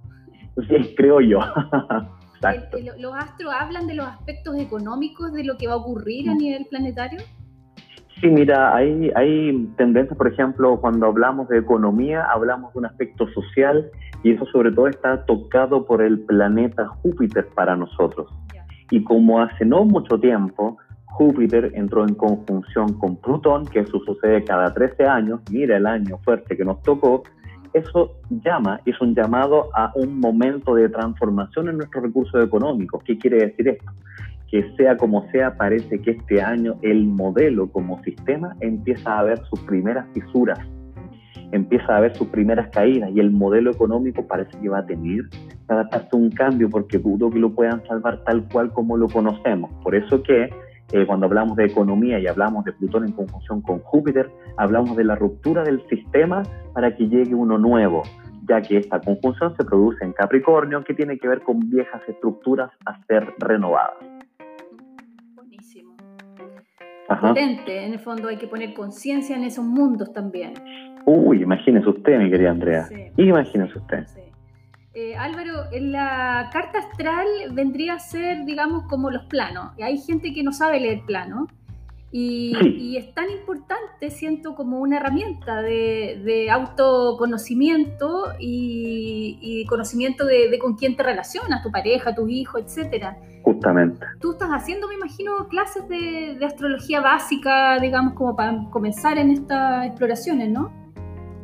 Sí, 0.67 0.95
creo 0.95 1.21
yo. 1.21 1.39
Exacto. 2.35 2.77
¿Los 2.99 3.15
astros 3.15 3.51
hablan 3.51 3.87
de 3.87 3.95
los 3.95 4.07
aspectos 4.07 4.55
económicos 4.57 5.33
de 5.33 5.43
lo 5.43 5.57
que 5.57 5.67
va 5.67 5.73
a 5.73 5.77
ocurrir 5.77 6.29
a 6.29 6.35
mm. 6.35 6.37
nivel 6.37 6.65
planetario? 6.69 7.19
Sí, 8.21 8.27
mira, 8.27 8.75
hay, 8.75 9.11
hay 9.15 9.67
tendencias, 9.77 10.17
por 10.17 10.27
ejemplo, 10.27 10.79
cuando 10.81 11.05
hablamos 11.05 11.47
de 11.49 11.59
economía, 11.59 12.23
hablamos 12.23 12.73
de 12.73 12.79
un 12.79 12.85
aspecto 12.85 13.27
social 13.29 13.91
y 14.23 14.31
eso 14.31 14.45
sobre 14.47 14.71
todo 14.71 14.87
está 14.87 15.23
tocado 15.25 15.85
por 15.85 16.01
el 16.01 16.19
planeta 16.21 16.87
Júpiter 16.87 17.47
para 17.53 17.75
nosotros. 17.75 18.31
Y 18.89 19.03
como 19.03 19.41
hace 19.41 19.65
no 19.65 19.83
mucho 19.85 20.19
tiempo, 20.19 20.77
Júpiter 21.05 21.71
entró 21.75 22.07
en 22.07 22.15
conjunción 22.15 22.93
con 22.93 23.17
Plutón, 23.17 23.65
que 23.65 23.81
eso 23.81 23.99
sucede 23.99 24.43
cada 24.43 24.73
13 24.73 25.05
años, 25.05 25.41
mira 25.51 25.77
el 25.77 25.85
año 25.85 26.17
fuerte 26.19 26.55
que 26.55 26.65
nos 26.65 26.81
tocó, 26.81 27.23
eso 27.77 28.17
llama, 28.29 28.81
es 28.85 28.99
un 29.01 29.15
llamado 29.15 29.69
a 29.75 29.91
un 29.95 30.19
momento 30.19 30.75
de 30.75 30.89
transformación 30.89 31.69
en 31.69 31.77
nuestros 31.77 32.03
recursos 32.03 32.43
económicos. 32.43 33.03
¿Qué 33.03 33.17
quiere 33.17 33.47
decir 33.47 33.67
esto? 33.69 33.91
que 34.49 34.73
sea 34.77 34.95
como 34.97 35.29
sea, 35.31 35.57
parece 35.57 35.99
que 35.99 36.11
este 36.11 36.41
año 36.41 36.75
el 36.81 37.05
modelo 37.05 37.69
como 37.69 38.01
sistema 38.03 38.55
empieza 38.61 39.19
a 39.19 39.23
ver 39.23 39.39
sus 39.49 39.59
primeras 39.61 40.07
fisuras, 40.13 40.59
empieza 41.51 41.97
a 41.97 41.99
ver 41.99 42.15
sus 42.15 42.27
primeras 42.27 42.69
caídas 42.69 43.11
y 43.13 43.19
el 43.19 43.31
modelo 43.31 43.71
económico 43.71 44.25
parece 44.25 44.57
que 44.59 44.69
va 44.69 44.79
a 44.79 44.85
tener 44.85 45.27
que 45.29 45.37
adaptarse 45.67 46.09
a 46.13 46.15
un 46.15 46.31
cambio 46.31 46.69
porque 46.69 46.97
dudo 46.97 47.29
que 47.29 47.39
lo 47.39 47.51
puedan 47.53 47.85
salvar 47.87 48.23
tal 48.23 48.47
cual 48.47 48.71
como 48.71 48.95
lo 48.95 49.07
conocemos. 49.07 49.71
Por 49.83 49.95
eso 49.95 50.23
que 50.23 50.49
eh, 50.91 51.05
cuando 51.05 51.25
hablamos 51.25 51.57
de 51.57 51.65
economía 51.65 52.19
y 52.19 52.27
hablamos 52.27 52.63
de 52.65 52.73
Plutón 52.73 53.05
en 53.05 53.11
conjunción 53.11 53.61
con 53.61 53.79
Júpiter, 53.79 54.29
hablamos 54.57 54.95
de 54.95 55.03
la 55.03 55.15
ruptura 55.15 55.63
del 55.63 55.81
sistema 55.87 56.43
para 56.73 56.95
que 56.95 57.07
llegue 57.07 57.35
uno 57.35 57.57
nuevo, 57.57 58.03
ya 58.47 58.61
que 58.61 58.77
esta 58.77 58.99
conjunción 58.99 59.55
se 59.57 59.65
produce 59.65 60.05
en 60.05 60.13
Capricornio, 60.13 60.83
que 60.83 60.93
tiene 60.93 61.17
que 61.17 61.27
ver 61.27 61.41
con 61.41 61.59
viejas 61.69 62.01
estructuras 62.07 62.71
a 62.85 63.03
ser 63.05 63.33
renovadas. 63.39 63.95
potente. 67.21 67.85
En 67.85 67.93
el 67.93 67.99
fondo 67.99 68.27
hay 68.27 68.37
que 68.37 68.47
poner 68.47 68.73
conciencia 68.73 69.35
en 69.35 69.43
esos 69.43 69.65
mundos 69.65 70.11
también. 70.13 70.53
Uy, 71.05 71.41
imagínese 71.41 71.87
usted, 71.87 72.19
mi 72.19 72.29
querida 72.29 72.51
Andrea. 72.51 72.83
Sí. 72.83 73.11
Imagínese 73.17 73.77
usted. 73.77 74.05
Eh, 74.93 75.15
Álvaro, 75.15 75.71
en 75.71 75.91
la 75.91 76.49
carta 76.51 76.79
astral 76.79 77.27
vendría 77.51 77.95
a 77.95 77.99
ser, 77.99 78.45
digamos, 78.45 78.83
como 78.89 79.11
los 79.11 79.25
planos. 79.25 79.73
Hay 79.81 79.97
gente 79.99 80.33
que 80.33 80.43
no 80.43 80.51
sabe 80.51 80.79
leer 80.79 81.01
plano 81.05 81.47
y, 82.11 82.95
es 82.97 83.13
tan 83.13 83.29
importante, 83.29 84.09
siento, 84.09 84.55
como 84.55 84.79
una 84.79 84.97
herramienta 84.97 85.61
de, 85.61 86.47
autoconocimiento 86.49 88.33
y, 88.39 89.65
conocimiento 89.67 90.25
de, 90.25 90.57
con 90.59 90.75
quién 90.75 90.95
te 90.95 91.03
relacionas, 91.03 91.61
tu 91.61 91.71
pareja, 91.71 92.15
tus 92.15 92.29
hijos, 92.29 92.61
etcétera. 92.61 93.17
Justamente. 93.43 94.05
Tú 94.21 94.31
estás 94.31 94.49
haciendo, 94.49 94.87
me 94.87 94.95
imagino, 94.95 95.47
clases 95.49 95.87
de, 95.89 96.39
astrología 96.45 97.01
básica, 97.01 97.77
digamos, 97.79 98.13
como 98.13 98.35
para 98.35 98.69
comenzar 98.71 99.17
en 99.17 99.31
estas 99.31 99.87
exploraciones, 99.87 100.49
¿no? 100.49 100.71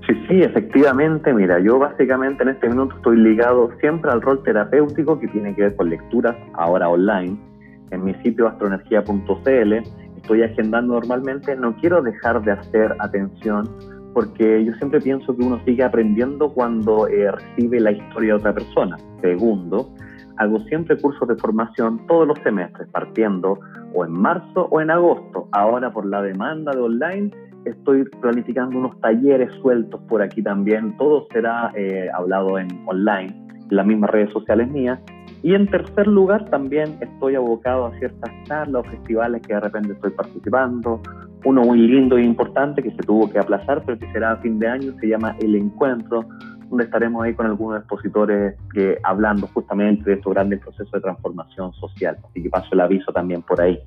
Sí, 0.08 0.14
sí, 0.28 0.42
efectivamente. 0.42 1.34
Mira, 1.34 1.60
yo 1.60 1.80
básicamente 1.80 2.44
en 2.44 2.50
este 2.50 2.70
minuto 2.70 2.96
estoy 2.98 3.18
ligado 3.18 3.72
siempre 3.80 4.12
al 4.12 4.22
rol 4.22 4.44
terapéutico 4.44 5.20
que 5.20 5.28
tiene 5.30 5.56
que 5.56 5.64
ver 5.64 5.76
con 5.76 5.90
lecturas, 5.90 6.36
ahora 6.54 6.90
online, 6.90 7.38
en 7.92 8.04
mi 8.04 8.14
sitio 8.16 8.48
astroenergía.cl 8.48 9.74
estoy 10.24 10.42
agendando 10.42 10.94
normalmente, 10.94 11.56
no 11.56 11.76
quiero 11.76 12.02
dejar 12.02 12.42
de 12.44 12.54
hacer 12.54 12.96
atención 13.00 13.70
porque 14.14 14.64
yo 14.64 14.74
siempre 14.74 15.02
pienso 15.02 15.36
que 15.36 15.44
uno 15.44 15.60
sigue 15.66 15.84
aprendiendo 15.84 16.54
cuando 16.54 17.08
eh, 17.08 17.32
recibe 17.32 17.80
la 17.80 17.92
historia 17.92 18.34
de 18.34 18.40
otra 18.40 18.54
persona. 18.54 18.96
Segundo, 19.22 19.90
hago 20.38 20.60
siempre 20.62 20.98
cursos 20.98 21.28
de 21.28 21.36
formación 21.36 22.06
todos 22.08 22.28
los 22.28 22.40
semestres, 22.40 22.88
partiendo 22.90 23.60
o 23.94 24.06
en 24.06 24.12
marzo 24.12 24.68
o 24.70 24.80
en 24.82 24.92
agosto. 24.92 25.48
Ahora 25.52 25.92
por 25.92 26.06
la 26.06 26.22
demanda 26.22 26.72
de 26.74 26.80
online 26.80 27.32
estoy 27.66 28.04
planificando 28.22 28.78
unos 28.78 29.00
talleres 29.02 29.52
sueltos 29.62 30.00
por 30.08 30.22
aquí 30.22 30.42
también. 30.42 30.96
Todo 30.98 31.28
será 31.32 31.72
eh, 31.76 32.10
hablado 32.14 32.58
en 32.58 32.68
online, 32.86 33.34
en 33.70 33.76
las 33.76 33.86
mismas 33.86 34.10
redes 34.10 34.32
sociales 34.32 34.70
mías. 34.70 35.00
Y 35.42 35.56
en 35.56 35.68
tercer 35.68 36.08
lugar, 36.08 36.50
también 36.50 36.98
estoy 37.02 37.36
abocado 37.36 37.88
a 37.88 38.00
ciertas 38.00 38.32
charlas 38.46 38.86
o 38.86 38.90
festivales 38.90 39.42
que 39.42 39.54
de 39.54 39.60
repente 39.60 39.94
estoy 39.94 40.12
participando. 40.12 41.02
Uno 41.44 41.64
muy 41.64 41.80
lindo 41.80 42.18
e 42.18 42.24
importante 42.24 42.82
que 42.82 42.92
se 42.92 43.04
tuvo 43.04 43.30
que 43.30 43.40
aplazar, 43.40 43.84
pero 43.86 44.00
que 44.00 44.10
será 44.14 44.32
a 44.32 44.38
fin 44.38 44.58
de 44.58 44.68
año, 44.68 44.94
se 45.02 45.08
llama 45.08 45.36
El 45.42 45.56
Encuentro, 45.56 46.24
donde 46.70 46.86
estaremos 46.86 47.24
ahí 47.24 47.34
con 47.34 47.46
algunos 47.46 47.80
expositores 47.80 48.56
que, 48.74 48.98
hablando 49.04 49.48
justamente 49.48 50.10
de 50.10 50.14
estos 50.16 50.34
grandes 50.34 50.62
procesos 50.62 50.92
de 50.94 51.02
transformación 51.02 51.74
social. 51.74 52.18
Así 52.30 52.42
que 52.42 52.50
paso 52.50 52.70
el 52.72 52.80
aviso 52.80 53.12
también 53.12 53.42
por 53.42 53.60
ahí. 53.60 53.78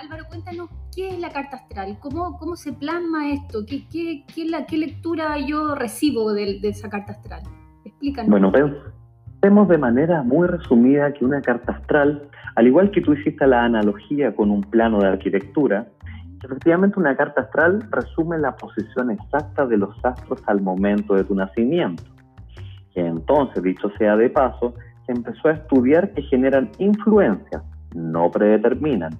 Álvaro, 0.00 0.24
cuéntanos 0.28 0.70
qué 0.94 1.10
es 1.10 1.20
la 1.20 1.28
carta 1.28 1.56
astral, 1.56 1.98
cómo, 2.00 2.38
cómo 2.38 2.56
se 2.56 2.72
plasma 2.72 3.32
esto, 3.32 3.66
qué, 3.66 3.86
qué, 3.86 4.24
qué, 4.34 4.78
lectura 4.78 5.36
yo 5.38 5.74
recibo 5.74 6.32
de, 6.32 6.58
esa 6.62 6.88
carta 6.88 7.12
astral. 7.12 7.42
Explícanos. 7.84 8.30
Bueno, 8.30 8.50
Vemos 9.42 9.68
de 9.68 9.78
manera 9.78 10.22
muy 10.22 10.46
resumida 10.48 11.12
que 11.12 11.24
una 11.24 11.40
carta 11.40 11.72
astral, 11.72 12.28
al 12.56 12.66
igual 12.66 12.90
que 12.90 13.00
tú 13.00 13.14
hiciste 13.14 13.46
la 13.46 13.64
analogía 13.64 14.34
con 14.34 14.50
un 14.50 14.62
plano 14.62 15.00
de 15.00 15.08
arquitectura, 15.08 15.86
efectivamente 16.42 16.98
una 16.98 17.16
carta 17.16 17.42
astral 17.42 17.86
resume 17.90 18.38
la 18.38 18.56
posición 18.56 19.10
exacta 19.10 19.66
de 19.66 19.78
los 19.78 19.94
astros 20.02 20.42
al 20.46 20.60
momento 20.60 21.14
de 21.14 21.24
tu 21.24 21.34
nacimiento. 21.34 22.02
Que 22.94 23.00
entonces, 23.00 23.62
dicho 23.62 23.90
sea 23.98 24.16
de 24.16 24.28
paso, 24.28 24.74
se 25.06 25.12
empezó 25.12 25.48
a 25.48 25.52
estudiar 25.52 26.12
que 26.12 26.22
generan 26.22 26.70
influencias, 26.78 27.62
no 27.94 28.30
predeterminan, 28.30 29.12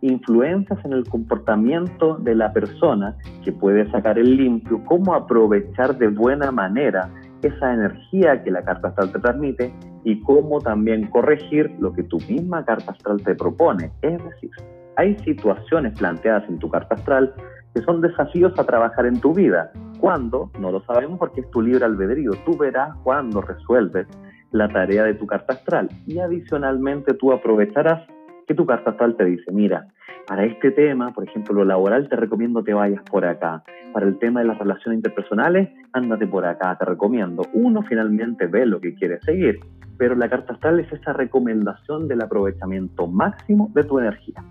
influencias 0.00 0.78
en 0.84 0.92
el 0.92 1.08
comportamiento 1.08 2.16
de 2.16 2.34
la 2.34 2.52
persona 2.52 3.16
que 3.44 3.52
puede 3.52 3.90
sacar 3.90 4.18
el 4.18 4.36
limpio, 4.36 4.82
cómo 4.84 5.14
aprovechar 5.14 5.96
de 5.98 6.08
buena 6.08 6.50
manera 6.50 7.10
esa 7.42 7.72
energía 7.72 8.42
que 8.42 8.50
la 8.50 8.62
carta 8.62 8.88
astral 8.88 9.12
te 9.12 9.18
transmite 9.20 9.72
y 10.04 10.20
cómo 10.20 10.60
también 10.60 11.06
corregir 11.08 11.70
lo 11.78 11.92
que 11.92 12.02
tu 12.04 12.18
misma 12.28 12.64
carta 12.64 12.92
astral 12.92 13.22
te 13.22 13.34
propone. 13.34 13.90
Es 14.02 14.22
decir, 14.24 14.50
hay 14.96 15.16
situaciones 15.18 15.98
planteadas 15.98 16.48
en 16.48 16.58
tu 16.58 16.70
carta 16.70 16.94
astral 16.94 17.34
que 17.74 17.82
son 17.82 18.00
desafíos 18.00 18.52
a 18.58 18.64
trabajar 18.64 19.06
en 19.06 19.20
tu 19.20 19.34
vida. 19.34 19.70
¿Cuándo? 20.00 20.50
No 20.58 20.70
lo 20.70 20.82
sabemos 20.84 21.18
porque 21.18 21.42
es 21.42 21.50
tu 21.50 21.60
libre 21.60 21.84
albedrío. 21.84 22.32
Tú 22.44 22.56
verás 22.56 22.96
cuándo 23.02 23.42
resuelves 23.42 24.06
la 24.52 24.68
tarea 24.68 25.04
de 25.04 25.14
tu 25.14 25.26
carta 25.26 25.54
astral. 25.54 25.88
Y 26.06 26.18
adicionalmente 26.18 27.12
tú 27.14 27.32
aprovecharás 27.32 28.06
que 28.46 28.54
tu 28.54 28.64
carta 28.66 28.90
astral 28.90 29.16
te 29.16 29.24
dice, 29.24 29.50
mira, 29.52 29.88
para 30.26 30.44
este 30.44 30.70
tema, 30.70 31.12
por 31.12 31.28
ejemplo, 31.28 31.54
lo 31.54 31.64
laboral, 31.64 32.08
te 32.08 32.16
recomiendo 32.16 32.62
te 32.62 32.74
vayas 32.74 33.02
por 33.10 33.24
acá. 33.24 33.62
Para 33.92 34.06
el 34.06 34.18
tema 34.18 34.40
de 34.40 34.46
las 34.46 34.58
relaciones 34.58 34.98
interpersonales, 34.98 35.68
ándate 35.92 36.26
por 36.26 36.44
acá, 36.44 36.76
te 36.78 36.84
recomiendo. 36.84 37.42
Uno 37.52 37.82
finalmente 37.82 38.46
ve 38.46 38.66
lo 38.66 38.80
que 38.80 38.94
quiere 38.94 39.20
seguir, 39.20 39.60
pero 39.98 40.14
la 40.14 40.28
carta 40.28 40.54
astral 40.54 40.80
es 40.80 40.92
esa 40.92 41.12
recomendación 41.12 42.08
del 42.08 42.22
aprovechamiento 42.22 43.06
máximo 43.06 43.70
de 43.74 43.84
tu 43.84 43.98
energía. 43.98 44.44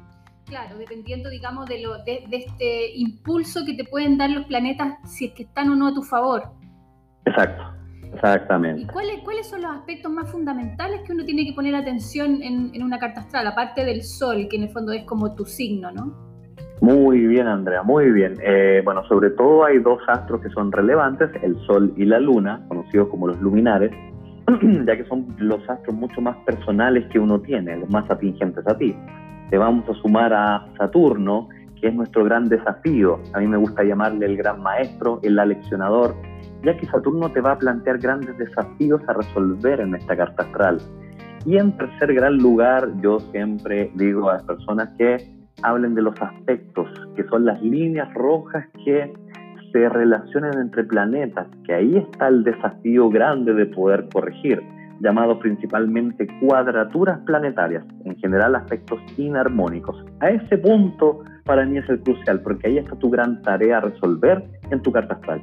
Claro, 0.46 0.78
dependiendo, 0.78 1.30
digamos, 1.30 1.68
de, 1.68 1.82
lo, 1.82 1.98
de, 2.04 2.24
de 2.30 2.38
este 2.38 2.96
impulso 2.96 3.66
que 3.66 3.74
te 3.74 3.84
pueden 3.84 4.18
dar 4.18 4.30
los 4.30 4.46
planetas 4.46 4.94
si 5.04 5.26
es 5.26 5.34
que 5.34 5.44
están 5.44 5.70
o 5.70 5.76
no 5.76 5.88
a 5.88 5.94
tu 5.94 6.04
favor. 6.04 6.44
Exacto. 7.26 7.64
Exactamente. 8.16 8.82
¿Y 8.82 8.86
cuáles, 8.88 9.20
cuáles 9.24 9.48
son 9.48 9.62
los 9.62 9.72
aspectos 9.72 10.12
más 10.12 10.32
fundamentales 10.32 11.02
que 11.02 11.14
uno 11.14 11.24
tiene 11.26 11.46
que 11.46 11.54
poner 11.54 11.76
atención 11.76 12.42
en, 12.42 12.82
una 12.82 12.98
carta 13.00 13.22
astral, 13.22 13.48
aparte 13.48 13.84
del 13.84 14.04
sol, 14.04 14.48
que 14.50 14.58
en 14.58 14.64
el 14.64 14.70
fondo 14.70 14.92
es 14.92 15.04
como 15.04 15.36
tu 15.36 15.46
signo, 15.46 15.92
¿no? 15.92 16.26
Muy 16.82 17.26
bien, 17.26 17.48
Andrea, 17.48 17.84
muy 17.84 18.12
bien. 18.12 18.36
Eh, 18.44 18.82
bueno, 18.84 19.04
sobre 19.08 19.30
todo 19.32 19.64
hay 19.66 19.80
dos 19.80 20.00
astros 20.08 20.42
que 20.42 20.50
son 20.50 20.72
relevantes, 20.72 21.30
el 21.42 21.58
Sol 21.66 21.94
y 21.96 22.06
la 22.06 22.20
Luna, 22.20 22.66
conocidos 22.68 23.08
como 23.10 23.28
los 23.28 23.40
luminares, 23.40 23.92
ya 24.86 24.98
que 24.98 25.06
son 25.06 25.36
los 25.40 25.68
astros 25.70 25.96
mucho 25.96 26.22
más 26.22 26.36
personales 26.46 27.06
que 27.12 27.20
uno 27.20 27.40
tiene, 27.40 27.78
los 27.78 27.90
más 27.90 28.10
atingentes 28.12 28.68
a 28.68 28.78
ti. 28.78 28.96
Te 29.50 29.58
vamos 29.58 29.90
a 29.90 29.94
sumar 30.02 30.34
a 30.34 30.68
Saturno, 30.78 31.48
que 31.80 31.88
es 31.88 31.94
nuestro 31.94 32.24
gran 32.26 32.50
desafío. 32.50 33.20
A 33.34 33.40
mí 33.40 33.48
me 33.48 33.58
gusta 33.58 33.84
llamarle 33.84 34.26
el 34.26 34.38
gran 34.38 34.62
maestro, 34.62 35.20
el 35.24 35.40
aleccionador, 35.40 36.16
ya 36.66 36.76
que 36.76 36.88
Saturno 36.88 37.30
te 37.30 37.42
va 37.42 37.52
a 37.52 37.60
plantear 37.60 38.00
grandes 38.00 38.38
desafíos 38.38 39.02
a 39.08 39.14
resolver 39.14 39.80
en 39.80 39.96
esta 39.96 40.18
carta 40.18 40.44
astral. 40.44 40.80
Y 41.46 41.58
en 41.58 41.78
tercer 41.78 42.14
gran 42.14 42.38
lugar, 42.38 42.90
yo 43.02 43.20
siempre 43.32 43.92
digo 43.94 44.30
a 44.30 44.34
las 44.34 44.44
personas 44.44 44.90
que 44.98 45.18
hablen 45.62 45.94
de 45.94 46.02
los 46.02 46.20
aspectos, 46.20 46.90
que 47.16 47.24
son 47.26 47.46
las 47.46 47.62
líneas 47.62 48.12
rojas 48.16 48.66
que 48.84 49.14
se 49.72 49.90
relacionan 49.90 50.58
entre 50.60 50.84
planetas, 50.86 51.48
que 51.66 51.74
ahí 51.76 51.98
está 51.98 52.30
el 52.30 52.44
desafío 52.44 53.10
grande 53.10 53.54
de 53.54 53.68
poder 53.68 54.08
corregir. 54.12 54.62
llamados 55.02 55.40
principalmente 55.40 56.26
cuadraturas 56.40 57.20
planetarias, 57.26 57.84
en 58.06 58.16
general 58.16 58.56
aspectos 58.56 58.98
inarmónicos. 59.18 60.06
A 60.22 60.30
ese 60.30 60.58
punto 60.58 61.20
para 61.44 61.66
mí 61.66 61.78
es 61.78 61.90
el 61.90 62.00
crucial, 62.00 62.40
porque 62.40 62.70
ahí 62.70 62.78
está 62.78 62.96
tu 62.96 63.10
gran 63.10 63.42
tarea 63.42 63.80
a 63.80 63.82
resolver 63.82 64.42
en 64.72 64.82
tu 64.82 64.94
carta 64.94 65.16
astral. 65.16 65.42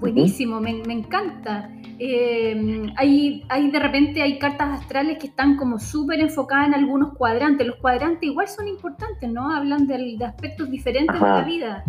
Buenísimo, 0.00 0.60
me, 0.60 0.70
encanta. 0.70 1.70
Eh, 1.98 2.86
hay, 2.96 3.44
hay 3.48 3.70
de 3.70 3.78
repente 3.80 4.22
hay 4.22 4.38
cartas 4.38 4.80
astrales 4.80 5.18
que 5.18 5.26
están 5.26 5.56
como 5.56 5.78
súper 5.78 6.20
enfocadas 6.20 6.68
en 6.68 6.74
algunos 6.74 7.14
cuadrantes. 7.14 7.66
Los 7.66 7.76
cuadrantes 7.76 8.22
igual 8.22 8.46
son 8.46 8.68
importantes, 8.68 9.30
¿no? 9.30 9.52
Hablan 9.52 9.86
de, 9.86 10.16
aspectos 10.24 10.70
diferentes 10.70 11.20
de 11.20 11.26
la 11.26 11.42
vida. 11.42 11.84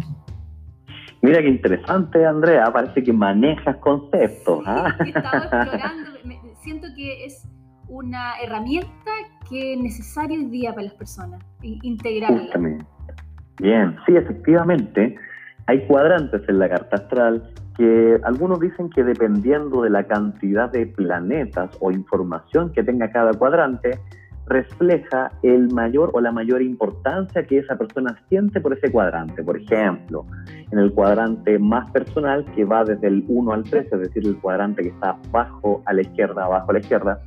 Mira 1.22 1.42
qué 1.42 1.50
interesante, 1.50 2.26
Andrea, 2.26 2.72
parece 2.72 3.04
que 3.04 3.14
manejas 3.14 3.76
conceptos. 3.78 4.64
¿ah? 4.66 4.96
he 5.06 5.10
estado 5.10 5.44
explorando, 5.52 6.10
siento 6.62 6.88
que 6.96 7.26
es 7.26 7.48
una 7.90 8.40
herramienta 8.42 9.12
que 9.50 9.74
es 9.74 9.80
necesaria 9.80 10.38
hoy 10.38 10.46
día 10.46 10.72
para 10.72 10.84
las 10.84 10.94
personas, 10.94 11.44
integrarla. 11.62 12.78
Bien, 13.60 13.96
sí, 14.06 14.16
efectivamente, 14.16 15.16
hay 15.66 15.86
cuadrantes 15.86 16.42
en 16.48 16.60
la 16.60 16.70
carta 16.70 16.96
astral 16.96 17.52
que 17.80 18.20
algunos 18.24 18.60
dicen 18.60 18.90
que 18.90 19.06
dependiendo 19.06 19.84
de 19.84 19.90
la 19.90 20.04
cantidad 20.04 20.70
de 20.70 20.86
planetas 20.86 21.70
o 21.80 21.92
información 21.92 22.74
que 22.74 22.84
tenga 22.84 23.10
cada 23.10 23.32
cuadrante, 23.34 23.98
refleja 24.48 25.32
el 25.44 25.74
mayor 25.74 26.12
o 26.14 26.20
la 26.20 26.34
mayor 26.34 26.62
importancia 26.62 27.48
que 27.48 27.60
esa 27.60 27.78
persona 27.78 28.20
siente 28.28 28.60
por 28.60 28.78
ese 28.78 28.92
cuadrante. 28.92 29.42
Por 29.46 29.62
ejemplo, 29.62 30.26
en 30.72 30.78
el 30.78 30.92
cuadrante 30.92 31.58
más 31.58 31.90
personal, 31.92 32.44
que 32.54 32.66
va 32.66 32.84
desde 32.84 33.08
el 33.08 33.24
1 33.30 33.54
al 33.54 33.64
3, 33.64 33.94
es 33.94 34.00
decir, 34.02 34.28
el 34.28 34.38
cuadrante 34.42 34.84
que 34.84 34.90
está 34.90 35.18
bajo 35.32 35.82
a 35.86 35.94
la 35.94 36.02
izquierda, 36.02 36.44
abajo 36.44 36.72
a 36.72 36.74
la 36.74 36.80
izquierda, 36.80 37.22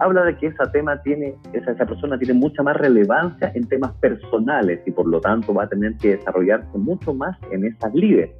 habla 0.00 0.24
de 0.24 0.36
que 0.36 0.48
ese 0.48 0.64
tema 0.72 1.00
tiene, 1.02 1.36
esa, 1.52 1.70
esa 1.70 1.86
persona 1.86 2.18
tiene 2.18 2.34
mucha 2.34 2.64
más 2.64 2.76
relevancia 2.76 3.52
en 3.54 3.68
temas 3.68 3.92
personales 4.00 4.80
y 4.84 4.90
por 4.90 5.06
lo 5.06 5.20
tanto 5.20 5.54
va 5.54 5.62
a 5.62 5.68
tener 5.68 5.96
que 5.98 6.16
desarrollarse 6.16 6.76
mucho 6.76 7.14
más 7.14 7.38
en 7.52 7.66
esas 7.66 7.94
líderes. 7.94 8.32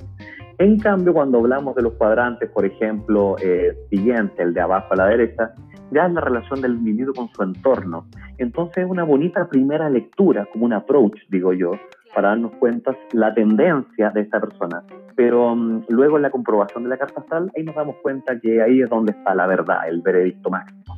En 0.63 0.79
cambio, 0.79 1.13
cuando 1.13 1.39
hablamos 1.39 1.75
de 1.75 1.83
los 1.83 1.95
cuadrantes, 1.95 2.49
por 2.49 2.65
ejemplo, 2.65 3.35
eh, 3.43 3.77
siguiente, 3.91 4.45
el 4.45 4.55
de 4.55 4.61
abajo 4.61 4.87
a 4.93 4.97
la 4.97 5.07
derecha, 5.07 5.53
ya 5.91 6.07
es 6.07 6.13
la 6.13 6.21
relación 6.21 6.61
del 6.61 6.75
individuo 6.75 7.15
con 7.15 7.29
su 7.31 7.43
entorno. 7.43 8.07
Entonces 8.39 8.85
es 8.85 8.89
una 8.89 9.03
bonita 9.03 9.49
primera 9.49 9.91
lectura, 9.91 10.47
como 10.53 10.67
un 10.67 10.73
approach, 10.73 11.19
digo 11.31 11.53
yo, 11.53 11.73
para 12.15 12.29
darnos 12.29 12.53
cuenta 12.61 12.97
la 13.11 13.35
tendencia 13.35 14.11
de 14.11 14.21
esta 14.21 14.41
persona. 14.41 14.85
Pero 15.17 15.57
mm, 15.57 15.87
luego 15.89 16.15
en 16.15 16.23
la 16.23 16.31
comprobación 16.31 16.85
de 16.85 16.91
la 16.91 16.97
carta 16.97 17.23
astral, 17.23 17.51
ahí 17.57 17.65
nos 17.65 17.75
damos 17.75 17.97
cuenta 17.97 18.39
que 18.39 18.63
ahí 18.63 18.83
es 18.83 18.89
donde 18.89 19.11
está 19.11 19.35
la 19.35 19.49
verdad, 19.49 19.89
el 19.89 20.01
veredicto 20.01 20.49
máximo. 20.49 20.97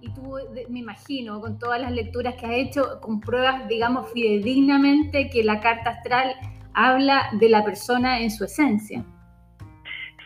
Y 0.00 0.12
tú, 0.14 0.34
me 0.68 0.80
imagino, 0.80 1.40
con 1.40 1.60
todas 1.60 1.80
las 1.80 1.92
lecturas 1.92 2.34
que 2.34 2.46
has 2.46 2.54
hecho, 2.54 3.00
compruebas, 3.02 3.68
digamos, 3.68 4.10
fidedignamente 4.10 5.30
que 5.30 5.44
la 5.44 5.60
carta 5.60 5.90
astral 5.90 6.34
habla 6.74 7.24
de 7.38 7.48
la 7.48 7.64
persona 7.64 8.20
en 8.20 8.30
su 8.30 8.44
esencia. 8.44 9.04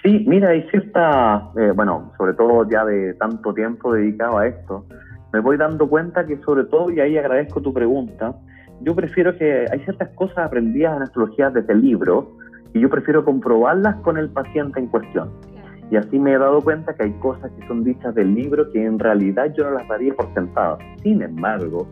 Sí, 0.02 0.24
mira, 0.26 0.50
hay 0.50 0.62
cierta, 0.70 1.50
eh, 1.59 1.72
bueno, 1.74 2.12
sobre 2.16 2.35
todo 2.35 2.68
ya 2.68 2.85
de 2.85 3.14
tanto 3.14 3.52
tiempo 3.52 3.92
dedicado 3.92 4.38
a 4.38 4.46
esto, 4.46 4.87
me 5.32 5.40
voy 5.40 5.56
dando 5.56 5.88
cuenta 5.88 6.24
que 6.24 6.37
sobre 6.42 6.64
todo, 6.64 6.90
y 6.90 7.00
ahí 7.00 7.18
agradezco 7.18 7.61
tu 7.61 7.72
pregunta, 7.72 8.35
yo 8.82 8.94
prefiero 8.94 9.37
que 9.37 9.66
hay 9.70 9.80
ciertas 9.80 10.09
cosas 10.11 10.38
aprendidas 10.38 10.96
en 10.96 11.02
astrología 11.02 11.50
desde 11.50 11.72
el 11.72 11.82
libro 11.82 12.37
y 12.74 12.80
yo 12.80 12.90
prefiero 12.90 13.24
comprobarlas 13.24 13.96
con 13.96 14.18
el 14.18 14.28
paciente 14.30 14.78
en 14.78 14.87
cuestión. 14.87 15.30
Y 15.90 15.96
así 15.96 16.18
me 16.18 16.32
he 16.32 16.38
dado 16.38 16.61
cuenta 16.61 16.94
que 16.94 17.04
hay 17.04 17.12
cosas 17.20 17.50
que 17.52 17.66
son 17.68 17.85
dichas 17.85 18.14
del 18.14 18.35
libro 18.35 18.70
que 18.72 18.85
en 18.85 18.98
realidad 18.98 19.52
yo 19.56 19.64
no 19.64 19.70
las 19.70 19.88
daría 19.88 20.14
por 20.14 20.32
sentadas. 20.35 20.78
Sin 21.02 21.22
embargo, 21.22 21.88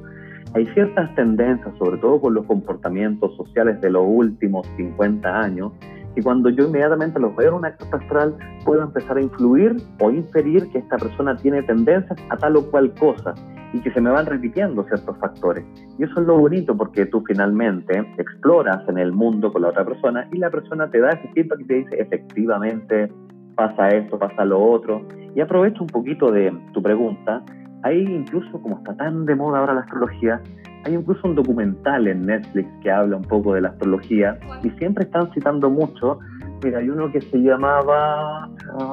hay 0.55 0.67
ciertas 0.69 1.14
tendencias, 1.14 1.77
sobre 1.79 1.99
todo 1.99 2.21
con 2.21 2.35
los 2.35 2.47
comportamientos 2.47 3.37
sociales 3.37 3.81
de 3.81 3.90
los 3.90 4.05
últimos 4.07 4.67
50 4.77 5.40
años, 5.40 5.73
y 6.17 6.23
cuando 6.23 6.49
yo 6.49 6.67
inmediatamente 6.67 7.19
los 7.19 7.35
veo 7.35 7.49
en 7.49 7.55
una 7.55 7.77
carta 7.77 7.97
astral, 7.97 8.37
puedo 8.64 8.83
empezar 8.83 9.17
a 9.17 9.21
influir 9.21 9.77
o 10.01 10.11
inferir 10.11 10.69
que 10.71 10.79
esta 10.79 10.97
persona 10.97 11.37
tiene 11.37 11.62
tendencias 11.62 12.19
a 12.31 12.37
tal 12.37 12.57
o 12.57 12.71
cual 12.71 12.93
cosa 12.95 13.35
y 13.73 13.81
que 13.81 13.90
se 13.90 14.01
me 14.01 14.11
van 14.11 14.27
repitiendo 14.27 14.85
ciertos 14.85 15.19
factores. 15.19 15.64
Y 15.99 16.05
eso 16.05 16.21
es 16.21 16.27
lo 16.27 16.38
bonito 16.38 16.77
porque 16.77 17.07
tú 17.07 17.25
finalmente 17.27 17.99
exploras 18.17 18.88
en 18.88 18.99
el 18.99 19.12
mundo 19.12 19.53
con 19.53 19.62
la 19.62 19.69
otra 19.71 19.85
persona 19.85 20.29
y 20.33 20.38
la 20.38 20.51
persona 20.51 20.88
te 20.88 21.01
da 21.01 21.11
ese 21.11 21.29
feedback 21.35 21.61
y 21.61 21.64
te 21.64 21.75
dice, 21.75 22.01
efectivamente, 22.01 23.11
pasa 23.57 23.88
esto, 23.88 24.17
pasa 24.17 24.45
lo 24.45 24.62
otro. 24.62 25.03
Y 25.35 25.40
aprovecho 25.40 25.83
un 25.83 25.88
poquito 25.88 26.31
de 26.31 26.57
tu 26.73 26.81
pregunta. 26.81 27.43
Hay 27.85 28.01
incluso, 28.01 28.61
como 28.62 28.79
está 28.79 28.97
tan 28.97 29.27
de 29.27 29.35
moda 29.35 29.59
ahora 29.59 29.75
la 29.75 29.81
astrología, 29.83 30.40
hay 30.85 30.94
incluso 30.94 31.29
un 31.29 31.35
documental 31.35 32.07
en 32.07 32.23
Netflix 32.23 32.66
que 32.83 32.90
habla 32.90 33.18
un 33.18 33.25
poco 33.25 33.55
de 33.55 33.61
la 33.61 33.68
astrología 33.68 34.38
y 34.62 34.70
siempre 34.70 35.05
están 35.05 35.31
citando 35.35 35.68
mucho. 35.68 36.18
Mira, 36.62 36.79
hay 36.79 36.88
uno 36.88 37.12
que 37.12 37.20
se 37.20 37.38
llamaba. 37.38 38.49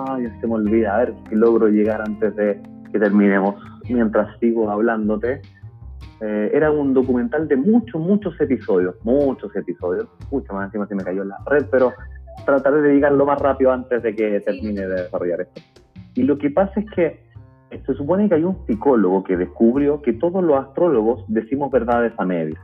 Ay, 0.10 0.27
se 0.41 0.47
me 0.47 0.56
olvida, 0.56 0.95
a 0.95 0.97
ver 0.99 1.13
si 1.30 1.36
logro 1.36 1.69
llegar 1.69 2.01
antes 2.01 2.36
de 2.36 2.62
que 2.91 2.99
terminemos, 2.99 3.56
mientras 3.89 4.38
sigo 4.39 4.69
hablándote. 4.69 5.41
Eh, 6.19 6.51
era 6.54 6.69
un 6.69 6.93
documental 6.93 7.47
de 7.47 7.56
muchos, 7.56 7.99
muchos 7.99 8.39
episodios, 8.41 8.95
muchos 9.04 9.56
episodios, 9.56 10.08
mucho 10.30 10.54
más 10.54 10.65
encima 10.65 10.86
se 10.88 10.95
me 10.95 11.04
cayó 11.04 11.23
en 11.23 11.30
la 11.30 11.38
red, 11.45 11.65
pero 11.71 11.93
trataré 12.45 12.82
de 12.82 12.93
llegar 12.93 13.13
lo 13.13 13.25
más 13.25 13.39
rápido 13.39 13.71
antes 13.71 14.04
de 14.04 14.13
que 14.13 14.39
termine 14.41 14.82
de 14.82 15.04
desarrollar 15.04 15.41
esto. 15.41 15.62
Y 16.13 16.23
lo 16.23 16.38
que 16.38 16.49
pasa 16.49 16.80
es 16.80 16.91
que 16.91 17.31
se 17.79 17.93
supone 17.93 18.27
que 18.27 18.36
hay 18.36 18.43
un 18.43 18.65
psicólogo 18.65 19.23
que 19.23 19.38
descubrió 19.38 20.01
que 20.01 20.13
todos 20.13 20.43
los 20.43 20.60
astrólogos 20.60 21.23
decimos 21.27 21.71
verdades 21.71 22.13
a 22.17 22.25
medias. 22.25 22.60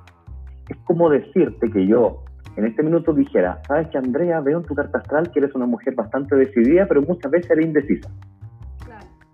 Es 0.70 0.78
como 0.86 1.10
decirte 1.10 1.70
que 1.72 1.88
yo 1.88 2.24
en 2.58 2.66
este 2.66 2.84
minuto 2.84 3.14
dijera, 3.14 3.62
sabes 3.68 3.88
que 3.90 3.98
Andrea, 3.98 4.40
veo 4.42 4.58
en 4.58 4.66
tu 4.66 4.74
carta 4.76 4.98
astral 4.98 5.32
que 5.32 5.40
eres 5.40 5.54
una 5.56 5.68
mujer 5.68 5.94
bastante 5.96 6.36
decidida, 6.36 6.88
pero 6.88 7.02
muchas 7.04 7.32
veces 7.32 7.52
eres 7.52 7.68
indecisa. 7.68 8.10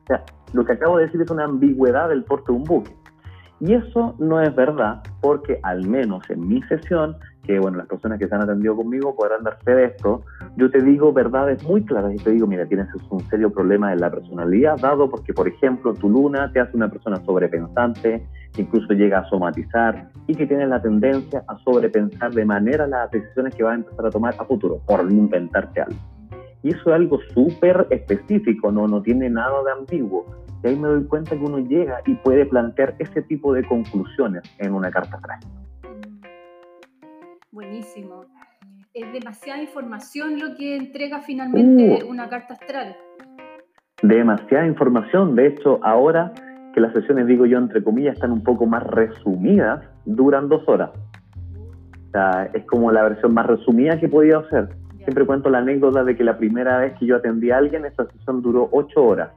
O 0.04 0.06
sea, 0.08 0.24
lo 0.54 0.66
que 0.66 0.74
acabo 0.74 0.98
de 0.98 1.06
decir 1.06 1.22
es 1.22 1.32
una 1.32 1.46
ambigüedad 1.46 2.10
del 2.10 2.24
porte 2.26 2.52
de 2.52 2.58
un 2.58 2.64
buque. 2.66 2.92
Y 3.66 3.76
eso 3.76 4.14
no 4.20 4.42
es 4.42 4.54
verdad, 4.54 5.02
porque 5.22 5.58
al 5.64 5.88
menos 5.88 6.30
en 6.30 6.46
mi 6.50 6.62
sesión, 6.64 7.16
que 7.46 7.60
bueno, 7.60 7.78
las 7.78 7.88
personas 7.88 8.20
que 8.20 8.28
se 8.28 8.36
han 8.36 8.42
atendido 8.42 8.76
conmigo 8.76 9.16
podrán 9.16 9.42
darse 9.42 9.72
de 9.72 9.86
esto, 9.86 10.22
yo 10.58 10.70
te 10.70 10.82
digo 10.82 11.14
verdades 11.14 11.64
muy 11.64 11.82
claras 11.86 12.14
y 12.14 12.18
te 12.18 12.32
digo, 12.32 12.46
mira, 12.46 12.66
tienes 12.66 12.90
un 13.10 13.22
serio 13.30 13.54
problema 13.54 13.94
en 13.94 14.02
la 14.02 14.12
personalidad, 14.12 14.76
dado 14.82 15.10
porque, 15.10 15.34
por 15.34 15.48
ejemplo, 15.48 15.94
tu 15.94 16.10
luna 16.10 16.52
te 16.52 16.60
hace 16.60 16.76
una 16.76 16.90
persona 16.90 17.24
sobrepensante, 17.24 18.28
que 18.52 18.64
incluso 18.64 18.92
llega 18.92 19.20
a 19.20 19.30
somatizar 19.30 20.10
y 20.28 20.36
que 20.36 20.46
tienes 20.46 20.68
la 20.68 20.82
tendencia 20.82 21.46
a 21.48 21.58
sobrepensar 21.60 22.34
de 22.34 22.44
manera 22.44 22.86
las 22.86 23.10
decisiones 23.12 23.56
que 23.56 23.64
vas 23.64 23.72
a 23.72 23.76
empezar 23.76 24.08
a 24.08 24.10
tomar 24.10 24.36
a 24.38 24.44
futuro, 24.44 24.82
por 24.86 25.10
inventarte 25.10 25.80
algo. 25.80 26.00
Y 26.64 26.70
eso 26.72 26.90
es 26.90 26.96
algo 26.96 27.18
súper 27.34 27.88
específico, 27.92 28.74
no, 28.74 28.90
no 28.90 29.02
tiene 29.02 29.30
nada 29.30 29.64
de 29.64 29.72
ambiguo. 29.72 30.43
Y 30.64 30.68
ahí 30.68 30.76
me 30.78 30.88
doy 30.88 31.04
cuenta 31.06 31.32
que 31.32 31.44
uno 31.44 31.60
llega 31.60 32.00
y 32.06 32.16
puede 32.16 32.46
plantear 32.46 32.96
ese 33.00 33.22
tipo 33.24 33.54
de 33.54 33.66
conclusiones 33.66 34.44
en 34.60 34.74
una 34.74 34.90
carta 34.90 35.18
astral. 35.18 35.40
Buenísimo. 37.52 38.26
Es 38.94 39.12
demasiada 39.12 39.62
información 39.62 40.40
lo 40.40 40.56
que 40.56 40.78
entrega 40.78 41.22
finalmente 41.22 42.06
uh. 42.06 42.10
una 42.10 42.30
carta 42.30 42.54
astral. 42.54 42.96
Demasiada 44.02 44.66
información. 44.66 45.36
De 45.36 45.48
hecho, 45.48 45.80
ahora 45.84 46.32
que 46.74 46.80
las 46.80 46.94
sesiones, 46.94 47.28
digo 47.28 47.46
yo, 47.46 47.58
entre 47.58 47.84
comillas, 47.84 48.16
están 48.16 48.32
un 48.32 48.44
poco 48.44 48.66
más 48.66 48.84
resumidas, 48.84 49.84
duran 50.06 50.48
dos 50.48 50.64
horas. 50.68 50.92
O 52.08 52.12
sea, 52.12 52.50
es 52.54 52.66
como 52.68 52.92
la 52.92 53.04
versión 53.04 53.34
más 53.34 53.48
resumida 53.48 54.00
que 54.00 54.08
podía 54.08 54.38
hacer. 54.38 54.70
Siempre 54.98 55.26
cuento 55.26 55.50
la 55.50 55.58
anécdota 55.58 56.06
de 56.06 56.16
que 56.16 56.24
la 56.24 56.38
primera 56.38 56.78
vez 56.78 56.98
que 56.98 57.06
yo 57.06 57.18
atendí 57.18 57.52
a 57.52 57.58
alguien, 57.58 57.86
esa 57.86 58.06
sesión 58.06 58.42
duró 58.42 58.70
ocho 58.72 59.04
horas 59.04 59.32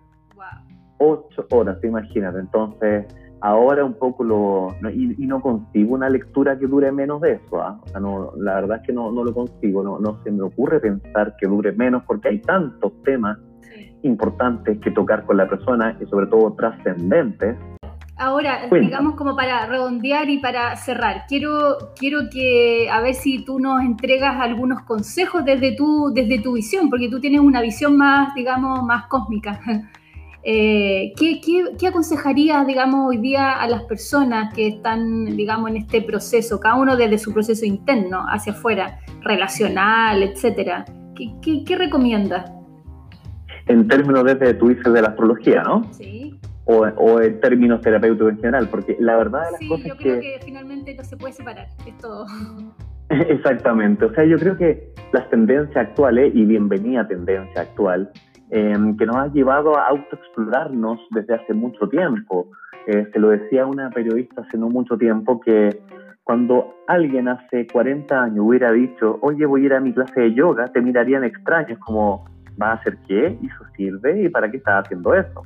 ocho 0.98 1.46
horas, 1.50 1.82
imagínate. 1.82 2.38
Entonces, 2.38 3.06
ahora 3.40 3.84
un 3.84 3.94
poco 3.94 4.24
lo... 4.24 4.74
y, 4.90 5.26
no 5.26 5.40
consigo 5.40 5.94
una 5.94 6.08
lectura 6.08 6.58
que 6.58 6.66
dure 6.66 6.90
menos 6.92 7.20
de 7.20 7.32
eso. 7.32 7.60
¿ah? 7.60 7.80
O 7.84 7.88
sea, 7.88 8.00
no, 8.00 8.32
la 8.36 8.54
verdad 8.56 8.78
es 8.80 8.86
que 8.86 8.92
no, 8.92 9.12
no 9.12 9.24
lo 9.24 9.32
consigo. 9.34 9.82
No, 9.82 9.98
no 9.98 10.22
se 10.22 10.30
me 10.30 10.42
ocurre 10.42 10.80
pensar 10.80 11.34
que 11.38 11.46
dure 11.46 11.72
menos 11.72 12.02
porque 12.06 12.28
hay 12.28 12.40
tantos 12.40 12.92
temas 13.02 13.38
importantes 14.02 14.78
que 14.80 14.90
tocar 14.90 15.24
con 15.24 15.36
la 15.36 15.48
persona 15.48 15.96
y 16.00 16.06
sobre 16.06 16.26
todo 16.26 16.52
trascendentes. 16.54 17.56
Ahora, 18.18 18.66
digamos 18.70 19.14
como 19.14 19.36
para 19.36 19.66
redondear 19.66 20.30
y 20.30 20.38
para 20.38 20.74
cerrar, 20.76 21.24
quiero, 21.28 21.76
quiero 21.98 22.30
que 22.32 22.88
a 22.90 23.02
ver 23.02 23.12
si 23.12 23.44
tú 23.44 23.58
nos 23.58 23.82
entregas 23.82 24.40
algunos 24.40 24.80
consejos 24.82 25.44
desde 25.44 25.76
tu, 25.76 26.10
desde 26.14 26.38
tu 26.38 26.54
visión, 26.54 26.88
porque 26.88 27.10
tú 27.10 27.20
tienes 27.20 27.40
una 27.40 27.60
visión 27.60 27.94
más, 27.94 28.34
digamos, 28.34 28.82
más 28.84 29.06
cósmica. 29.08 29.60
Eh, 30.48 31.12
¿qué, 31.16 31.40
qué, 31.76 31.88
aconsejarías, 31.88 32.64
digamos, 32.68 33.08
hoy 33.08 33.16
día 33.16 33.60
a 33.60 33.66
las 33.66 33.82
personas 33.82 34.54
que 34.54 34.68
están, 34.68 35.24
digamos, 35.36 35.70
en 35.70 35.78
este 35.78 36.02
proceso, 36.02 36.60
cada 36.60 36.76
uno 36.76 36.96
desde 36.96 37.18
su 37.18 37.32
proceso 37.32 37.66
interno 37.66 38.24
hacia 38.28 38.52
afuera, 38.52 39.00
relacional, 39.22 40.22
etcétera? 40.22 40.84
¿Qué, 41.16 41.32
qué, 41.42 41.64
qué 41.64 41.74
recomiendas? 41.74 42.48
En 43.66 43.88
términos 43.88 44.22
desde 44.22 44.54
tú 44.54 44.68
dices 44.68 44.92
de 44.92 45.02
la 45.02 45.08
astrología, 45.08 45.64
¿no? 45.64 45.92
Sí. 45.92 46.38
O, 46.66 46.86
o 46.96 47.20
en 47.20 47.40
términos 47.40 47.80
terapéuticos 47.80 48.30
en 48.30 48.36
general, 48.36 48.68
porque 48.68 48.96
la 49.00 49.16
verdad 49.16 49.46
de 49.46 49.50
las 49.50 49.58
sí, 49.58 49.68
cosas 49.68 49.86
yo 49.86 49.96
creo 49.96 50.20
que... 50.20 50.38
finalmente 50.44 50.94
no 50.94 51.02
se 51.02 51.16
puede 51.16 51.32
separar, 51.32 51.66
es 51.84 51.98
todo. 51.98 52.24
Exactamente, 53.08 54.04
o 54.04 54.14
sea, 54.14 54.24
yo 54.24 54.38
creo 54.38 54.56
que 54.56 54.92
las 55.12 55.28
tendencias 55.28 55.88
actuales, 55.88 56.32
y 56.36 56.44
bienvenida 56.44 57.08
tendencia 57.08 57.62
actual, 57.62 58.12
eh, 58.50 58.76
que 58.98 59.06
nos 59.06 59.16
ha 59.16 59.26
llevado 59.28 59.76
a 59.76 59.88
autoexplorarnos 59.88 61.00
desde 61.10 61.34
hace 61.34 61.54
mucho 61.54 61.88
tiempo. 61.88 62.50
Eh, 62.86 63.08
se 63.12 63.18
lo 63.18 63.30
decía 63.30 63.66
una 63.66 63.90
periodista 63.90 64.42
hace 64.42 64.56
no 64.56 64.68
mucho 64.68 64.96
tiempo 64.96 65.40
que 65.40 65.76
cuando 66.22 66.74
alguien 66.88 67.28
hace 67.28 67.66
40 67.66 68.22
años 68.22 68.38
hubiera 68.40 68.72
dicho, 68.72 69.18
oye, 69.22 69.46
voy 69.46 69.62
a 69.62 69.66
ir 69.66 69.74
a 69.74 69.80
mi 69.80 69.92
clase 69.92 70.20
de 70.20 70.34
yoga, 70.34 70.66
te 70.66 70.80
mirarían 70.80 71.24
extraños 71.24 71.78
como, 71.78 72.24
¿va 72.60 72.70
a 72.70 72.74
hacer 72.74 72.98
qué? 73.06 73.38
¿Y 73.40 73.46
eso 73.46 73.64
sirve? 73.76 74.24
¿Y 74.24 74.28
para 74.28 74.50
qué 74.50 74.56
estás 74.56 74.84
haciendo 74.84 75.14
eso? 75.14 75.42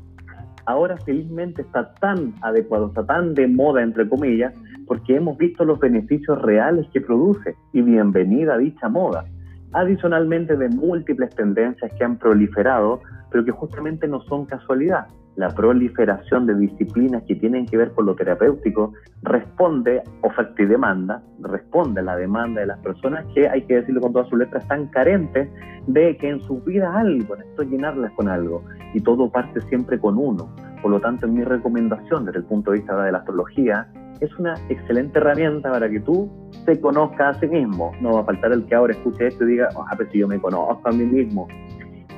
Ahora 0.67 0.97
felizmente 0.99 1.63
está 1.63 1.93
tan 1.95 2.35
adecuado, 2.43 2.89
está 2.89 3.05
tan 3.05 3.35
de 3.35 3.47
moda, 3.47 3.83
entre 3.83 4.09
comillas, 4.09 4.55
porque 4.87 5.17
hemos 5.17 5.37
visto 5.37 5.65
los 5.65 5.79
beneficios 5.79 6.41
reales 6.43 6.87
que 6.93 7.01
produce 7.01 7.55
y 7.73 7.83
bienvenida 7.83 8.55
a 8.55 8.59
dicha 8.59 8.89
moda. 8.89 9.25
Adicionalmente 9.73 10.57
de 10.57 10.69
múltiples 10.69 11.35
tendencias 11.35 11.93
que 11.97 12.05
han 12.05 12.19
proliferado, 12.19 13.01
pero 13.31 13.45
que 13.45 13.53
justamente 13.53 14.09
no 14.09 14.21
son 14.23 14.47
casualidad 14.47 15.07
la 15.37 15.49
proliferación 15.49 16.47
de 16.47 16.55
disciplinas 16.55 17.23
que 17.27 17.35
tienen 17.35 17.65
que 17.65 17.77
ver 17.77 17.93
con 17.93 18.07
lo 18.07 18.15
terapéutico 18.15 18.93
responde, 19.23 20.03
oferta 20.23 20.63
y 20.63 20.67
demanda, 20.67 21.23
responde 21.41 22.01
a 22.01 22.05
la 22.05 22.17
demanda 22.17 22.61
de 22.61 22.67
las 22.67 22.79
personas 22.81 23.25
que, 23.35 23.49
hay 23.49 23.63
que 23.63 23.77
decirlo 23.77 24.01
con 24.01 24.13
todas 24.13 24.29
sus 24.29 24.39
letras, 24.39 24.63
están 24.63 24.89
carentes 24.89 25.49
de 25.87 26.17
que 26.19 26.29
en 26.29 26.41
sus 26.43 26.63
vidas 26.65 26.95
algo, 26.95 27.37
esto 27.37 27.63
llenarlas 27.63 28.13
con 28.13 28.29
algo, 28.29 28.65
y 28.93 29.01
todo 29.01 29.31
parte 29.31 29.61
siempre 29.63 29.99
con 29.99 30.19
uno. 30.19 30.55
Por 30.83 30.91
lo 30.91 31.01
tanto, 31.01 31.29
mi 31.29 31.43
recomendación 31.43 32.27
desde 32.27 32.41
el 32.41 32.45
punto 32.45 32.73
de 32.73 32.79
vista 32.79 33.03
de 33.03 33.13
la 33.13 33.19
astrología 33.19 33.87
es 34.21 34.39
una 34.39 34.55
excelente 34.69 35.19
herramienta 35.19 35.71
para 35.71 35.89
que 35.89 36.01
tú 36.01 36.31
te 36.67 36.81
conozcas 36.81 37.37
a 37.37 37.41
sí 37.41 37.47
mismo. 37.47 37.93
No 38.01 38.15
va 38.15 38.21
a 38.21 38.25
faltar 38.25 38.53
el 38.53 38.65
que 38.67 38.75
ahora 38.75 38.93
escuche 38.93 39.29
esto 39.29 39.45
y 39.45 39.53
diga, 39.53 39.69
ah, 39.75 39.95
pues 39.97 40.09
si 40.13 40.19
yo 40.19 40.29
me 40.29 40.39
conozco 40.41 40.89
a 40.89 40.93
mí 40.93 41.05
mismo 41.05 41.49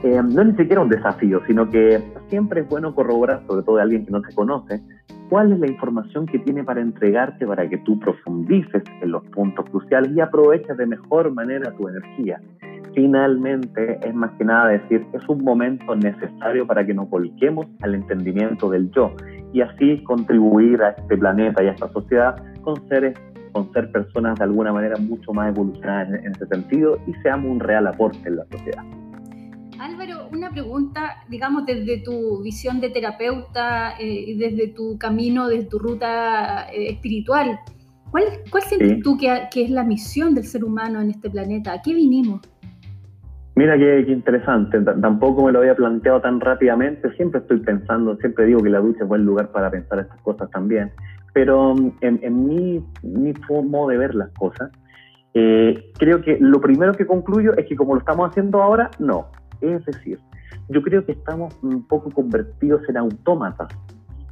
eh, 0.02 0.20
no 0.20 0.42
es 0.42 0.48
ni 0.48 0.56
siquiera 0.56 0.80
un 0.80 0.88
desafío, 0.88 1.40
sino 1.46 1.70
que 1.70 2.02
siempre 2.28 2.62
es 2.62 2.68
bueno 2.68 2.92
corroborar, 2.92 3.44
sobre 3.46 3.62
todo 3.62 3.76
de 3.76 3.82
alguien 3.82 4.04
que 4.04 4.10
no 4.10 4.20
te 4.20 4.34
conoce, 4.34 4.82
cuál 5.28 5.52
es 5.52 5.60
la 5.60 5.68
información 5.68 6.26
que 6.26 6.40
tiene 6.40 6.64
para 6.64 6.80
entregarte 6.80 7.46
para 7.46 7.68
que 7.68 7.78
tú 7.78 8.00
profundices 8.00 8.82
en 9.00 9.12
los 9.12 9.22
puntos 9.26 9.64
cruciales 9.70 10.10
y 10.16 10.20
aproveches 10.20 10.76
de 10.76 10.86
mejor 10.86 11.32
manera 11.32 11.72
tu 11.76 11.88
energía. 11.88 12.40
Finalmente, 12.94 13.98
es 14.02 14.14
más 14.14 14.30
que 14.38 14.44
nada 14.44 14.68
decir, 14.68 15.06
es 15.12 15.28
un 15.28 15.42
momento 15.42 15.94
necesario 15.96 16.66
para 16.66 16.84
que 16.84 16.92
nos 16.92 17.08
volquemos 17.08 17.66
al 17.80 17.94
entendimiento 17.94 18.68
del 18.70 18.90
yo 18.90 19.14
y 19.52 19.60
así 19.60 20.02
contribuir 20.04 20.82
a 20.82 20.90
este 20.90 21.16
planeta 21.16 21.62
y 21.62 21.68
a 21.68 21.72
esta 21.72 21.90
sociedad 21.92 22.36
con 22.62 22.76
seres 22.88 23.14
con 23.52 23.70
ser 23.72 23.92
personas 23.92 24.38
de 24.38 24.44
alguna 24.44 24.72
manera 24.72 24.96
mucho 24.96 25.32
más 25.32 25.48
evolucionadas 25.48 26.08
en, 26.08 26.32
ese 26.32 26.46
sentido 26.46 26.98
y 27.06 27.12
seamos 27.22 27.50
un 27.50 27.60
real 27.60 27.86
aporte 27.86 28.26
en 28.28 28.36
la 28.36 28.44
sociedad. 28.50 28.82
Álvaro, 29.78 30.28
una 30.32 30.50
pregunta, 30.50 31.16
digamos, 31.28 31.66
desde 31.66 31.98
tu 31.98 32.42
visión 32.42 32.80
de 32.80 32.90
terapeuta 32.90 33.94
eh, 33.98 34.24
y 34.28 34.38
desde 34.38 34.68
tu 34.68 34.96
camino, 34.96 35.48
desde 35.48 35.64
tu 35.64 35.78
ruta 35.78 36.68
eh, 36.72 36.90
espiritual. 36.90 37.58
¿Cuál, 38.10 38.24
cuál 38.50 38.62
sientes 38.62 39.02
tú 39.02 39.16
que, 39.16 39.48
es 39.54 39.70
la 39.70 39.84
misión 39.84 40.34
del 40.34 40.44
ser 40.44 40.64
humano 40.64 41.00
en 41.00 41.10
este 41.10 41.30
planeta? 41.30 41.72
¿A 41.72 41.82
qué 41.82 41.94
vinimos? 41.94 42.42
Mira 43.54 43.76
qué, 43.76 44.00
interesante, 44.08 44.80
tampoco 44.80 45.44
me 45.44 45.52
lo 45.52 45.58
había 45.58 45.74
planteado 45.74 46.22
tan 46.22 46.40
rápidamente, 46.40 47.12
siempre 47.16 47.40
estoy 47.40 47.60
pensando, 47.60 48.16
siempre 48.16 48.46
digo 48.46 48.62
que 48.62 48.70
la 48.70 48.78
ducha 48.78 49.02
es 49.02 49.08
buen 49.08 49.26
lugar 49.26 49.48
para 49.52 49.70
pensar 49.70 49.98
estas 49.98 50.18
cosas 50.22 50.50
también, 50.50 50.90
pero 51.34 51.74
mm, 51.74 51.92
en, 52.00 52.46
mi, 52.46 52.82
mi 53.02 53.34
modo 53.64 53.88
de 53.88 53.98
ver 53.98 54.14
las 54.14 54.30
cosas, 54.30 54.70
eh, 55.34 55.92
creo 55.98 56.22
que 56.22 56.38
lo 56.40 56.62
primero 56.62 56.94
que 56.94 57.06
concluyo 57.06 57.54
es 57.56 57.66
que 57.66 57.76
como 57.76 57.94
lo 57.94 58.00
estamos 58.00 58.30
haciendo 58.30 58.62
ahora, 58.62 58.90
no, 58.98 59.26
es 59.60 59.84
decir, 59.84 60.18
yo 60.68 60.80
creo 60.80 61.04
que 61.04 61.12
estamos 61.12 61.54
un 61.62 61.86
poco 61.86 62.10
convertidos 62.10 62.88
en 62.88 62.96
autómatas 62.96 63.68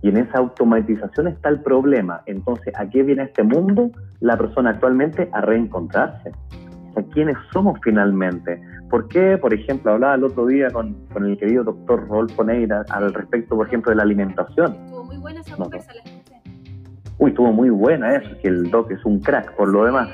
y 0.03 0.09
en 0.09 0.17
esa 0.17 0.39
automatización 0.39 1.29
está 1.29 1.51
el 1.51 1.61
problema. 1.61 2.23
Entonces, 2.27 2.73
¿a 2.79 2.89
qué 2.89 3.03
viene 3.03 3.25
este 3.25 3.43
mundo? 3.43 3.91
La 4.21 4.37
persona 4.37 4.71
actualmente 4.71 5.29
a 5.33 5.43
reencontrarse. 5.43 6.33
Sea, 6.95 7.05
¿quiénes 7.13 7.37
somos 7.53 7.79
finalmente? 7.83 8.61
¿Por 8.89 9.09
qué, 9.09 9.39
por 9.39 9.55
ejemplo, 9.55 9.93
hablaba 9.93 10.15
el 10.15 10.25
otro 10.25 10.47
día 10.47 10.71
con, 10.71 10.95
con 11.13 11.27
el 11.27 11.39
querido 11.39 11.65
doctor 11.65 12.09
Rolfo 12.09 12.45
Neira 12.45 12.85
al 12.91 13.15
respecto, 13.15 13.57
por 13.57 13.67
ejemplo, 13.67 13.91
de 13.91 13.97
la 13.97 14.03
alimentación? 14.03 14.73
Estuvo 14.73 15.05
muy 15.05 15.17
buena 15.19 15.41
esa 15.41 15.57
conversa, 15.57 15.93
la 15.95 16.01
escuché. 16.01 16.41
Uy, 17.19 17.31
estuvo 17.31 17.53
muy 17.53 17.71
buena 17.71 18.17
eso, 18.17 18.31
que 18.43 18.49
el 18.49 18.71
doc 18.71 18.91
es 18.91 19.05
un 19.05 19.21
crack 19.21 19.55
por 19.57 19.69
lo 19.69 19.85
demás 19.85 20.09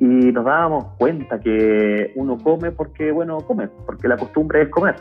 y 0.00 0.04
nos 0.04 0.44
dábamos 0.44 0.84
cuenta 0.98 1.40
que 1.40 2.12
uno 2.14 2.38
come 2.38 2.70
porque, 2.70 3.10
bueno, 3.10 3.38
come, 3.38 3.68
porque 3.86 4.08
la 4.08 4.16
costumbre 4.16 4.62
es 4.62 4.68
comer. 4.68 4.96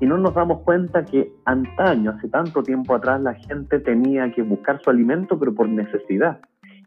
Y 0.00 0.06
no 0.06 0.16
nos 0.16 0.34
damos 0.34 0.60
cuenta 0.60 1.04
que 1.04 1.32
antaño, 1.44 2.12
hace 2.12 2.28
tanto 2.28 2.62
tiempo 2.62 2.94
atrás, 2.94 3.20
la 3.20 3.34
gente 3.34 3.80
tenía 3.80 4.30
que 4.32 4.42
buscar 4.42 4.80
su 4.82 4.90
alimento, 4.90 5.38
pero 5.38 5.54
por 5.54 5.68
necesidad. 5.68 6.40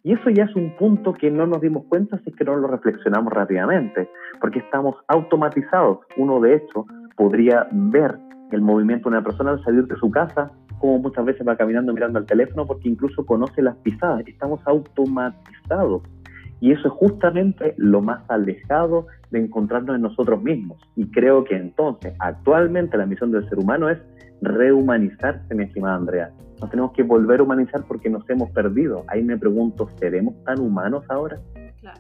Y 0.04 0.14
eso 0.14 0.30
ya 0.32 0.46
es 0.46 0.56
un 0.56 0.76
punto 0.78 1.14
que 1.14 1.30
no 1.30 1.46
nos 1.46 1.62
dimos 1.62 1.86
cuenta 1.88 2.18
si 2.20 2.32
es 2.32 2.36
que 2.36 2.44
no 2.44 2.56
lo 2.56 2.68
reflexionamos 2.68 3.32
rápidamente, 3.32 4.10
porque 4.40 4.60
estamos 4.60 4.96
automatizados. 5.08 6.00
Uno, 6.18 6.40
de 6.40 6.56
hecho, 6.56 6.86
podría 7.16 7.68
ver 7.72 8.18
el 8.52 8.62
movimiento 8.62 9.10
de 9.10 9.18
una 9.18 9.24
persona 9.24 9.52
al 9.52 9.64
salir 9.64 9.86
de 9.86 9.96
su 9.98 10.10
casa, 10.10 10.52
como 10.80 10.98
muchas 10.98 11.24
veces 11.26 11.48
va 11.48 11.56
caminando 11.56 11.94
mirando 11.94 12.18
al 12.18 12.26
teléfono, 12.26 12.66
porque 12.66 12.90
incluso 12.90 13.26
conoce 13.26 13.62
las 13.62 13.76
pisadas. 13.78 14.28
Estamos 14.28 14.60
automatizados. 14.66 16.02
Y 16.60 16.72
eso 16.72 16.88
es 16.88 16.94
justamente 16.94 17.74
lo 17.78 18.02
más 18.02 18.24
alejado 18.30 19.08
de 19.30 19.40
encontrarnos 19.40 19.96
en 19.96 20.02
nosotros 20.02 20.42
mismos. 20.42 20.80
Y 20.96 21.10
creo 21.12 21.44
que 21.44 21.56
entonces, 21.56 22.14
actualmente 22.20 22.98
la 22.98 23.06
misión 23.06 23.32
del 23.32 23.48
ser 23.50 23.60
humano 23.60 23.90
es 23.90 24.00
rehumanizarse, 24.42 25.54
mi 25.54 25.64
estimada 25.64 25.96
Andrea. 25.96 26.32
Nos 26.62 26.70
tenemos 26.70 26.92
que 26.94 27.04
volver 27.04 27.40
a 27.40 27.44
humanizar 27.44 27.84
porque 27.88 28.10
nos 28.10 28.30
hemos 28.30 28.50
perdido. 28.52 29.04
Ahí 29.08 29.24
me 29.24 29.38
pregunto, 29.38 29.90
¿seremos 30.00 30.36
tan 30.44 30.60
humanos 30.60 31.04
ahora? 31.10 31.38
Claro. 31.80 32.00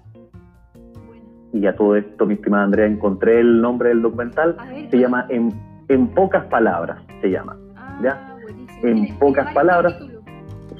Y 1.51 1.65
a 1.65 1.75
todo 1.75 1.95
esto, 1.95 2.25
mi 2.25 2.35
estimada 2.35 2.63
Andrea, 2.63 2.85
encontré 2.85 3.39
el 3.39 3.61
nombre 3.61 3.89
del 3.89 4.01
documental. 4.01 4.55
se 4.89 4.97
llama 4.97 5.25
en, 5.29 5.51
en, 5.89 6.07
pocas 6.09 6.45
palabras, 6.45 7.03
se 7.21 7.29
llama. 7.29 7.57
Ah, 7.75 7.99
¿ya? 8.01 8.37
En 8.83 9.17
pocas 9.17 9.53
palabras. 9.53 9.95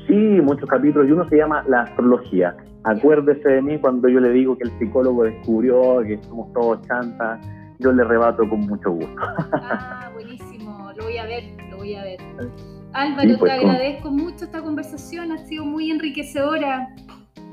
Sí, 0.08 0.14
muchos 0.42 0.70
capítulos. 0.70 1.10
Y 1.10 1.12
uno 1.12 1.28
se 1.28 1.38
llama 1.38 1.64
La 1.68 1.82
astrología 1.82 2.56
acuérdese 2.84 3.48
de 3.48 3.62
mí 3.62 3.80
cuando 3.80 4.08
yo 4.08 4.20
le 4.20 4.30
digo 4.30 4.58
que 4.58 4.64
el 4.64 4.72
psicólogo 4.80 5.24
descubrió 5.24 6.02
que 6.02 6.22
somos 6.24 6.52
todos 6.54 6.82
chantas, 6.88 7.40
yo 7.80 7.92
le 7.92 8.04
rebato 8.04 8.48
con 8.48 8.62
mucho 8.62 8.92
gusto. 8.92 9.22
Ah, 9.54 10.10
buenísimo, 10.14 10.92
lo 10.96 11.04
voy 11.04 11.18
a 11.18 11.26
ver, 11.26 11.44
lo 11.70 11.78
voy 11.78 11.96
a 11.96 12.04
ver. 12.04 12.20
Álvaro, 12.94 13.38
pues, 13.40 13.54
te 13.54 13.60
agradezco 13.60 14.12
mucho 14.12 14.46
esta 14.46 14.62
conversación, 14.62 15.32
ha 15.32 15.38
sido 15.38 15.66
muy 15.66 15.92
enriquecedora. 15.92 16.90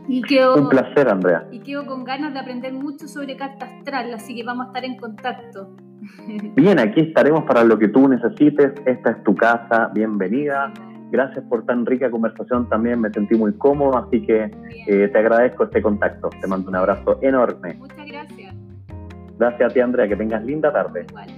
Y 0.09 0.23
quedo, 0.23 0.57
Un 0.57 0.69
placer, 0.69 1.09
Andrea. 1.09 1.47
Y 1.53 1.61
quedo 1.61 1.85
con 1.87 2.03
ganas 2.03 2.33
de 2.33 2.41
aprender 2.41 2.73
mucho 2.73 3.07
sobre 3.07 3.37
carta 3.37 3.67
astral, 3.67 4.13
así 4.15 4.35
que 4.35 4.43
vamos 4.43 4.67
a 4.67 4.69
estar 4.69 4.85
en 4.85 4.97
contacto. 4.97 5.77
Bien, 6.57 6.79
aquí 6.79 7.01
estaremos 7.01 7.45
para 7.45 7.63
lo 7.63 7.79
que 7.79 7.89
tú 7.89 8.09
necesites. 8.09 8.73
Esta 8.87 9.11
es 9.11 9.23
tu 9.25 9.35
casa, 9.35 9.91
bienvenida. 9.93 10.73
Gracias 11.11 11.45
por 11.49 11.65
tan 11.65 11.87
rica 11.87 12.11
conversación 12.11 12.69
también, 12.69 13.01
me 13.01 13.11
sentí 13.11 13.35
muy 13.35 13.53
cómodo, 13.55 13.97
así 13.97 14.21
que 14.23 14.51
eh, 14.87 15.09
te 15.09 15.19
agradezco 15.19 15.65
este 15.65 15.81
contacto. 15.81 16.29
Te 16.41 16.47
mando 16.47 16.69
un 16.69 16.77
abrazo 16.77 17.19
enorme. 17.23 17.75
Muchas 17.75 18.07
gracias. 18.07 18.55
Gracias 19.39 19.71
a 19.71 19.73
ti, 19.73 19.81
Andrea, 19.81 20.09
que 20.09 20.17
tengas 20.17 20.45
linda 20.45 20.73
tarde. 20.73 21.07
Igual. 21.09 21.29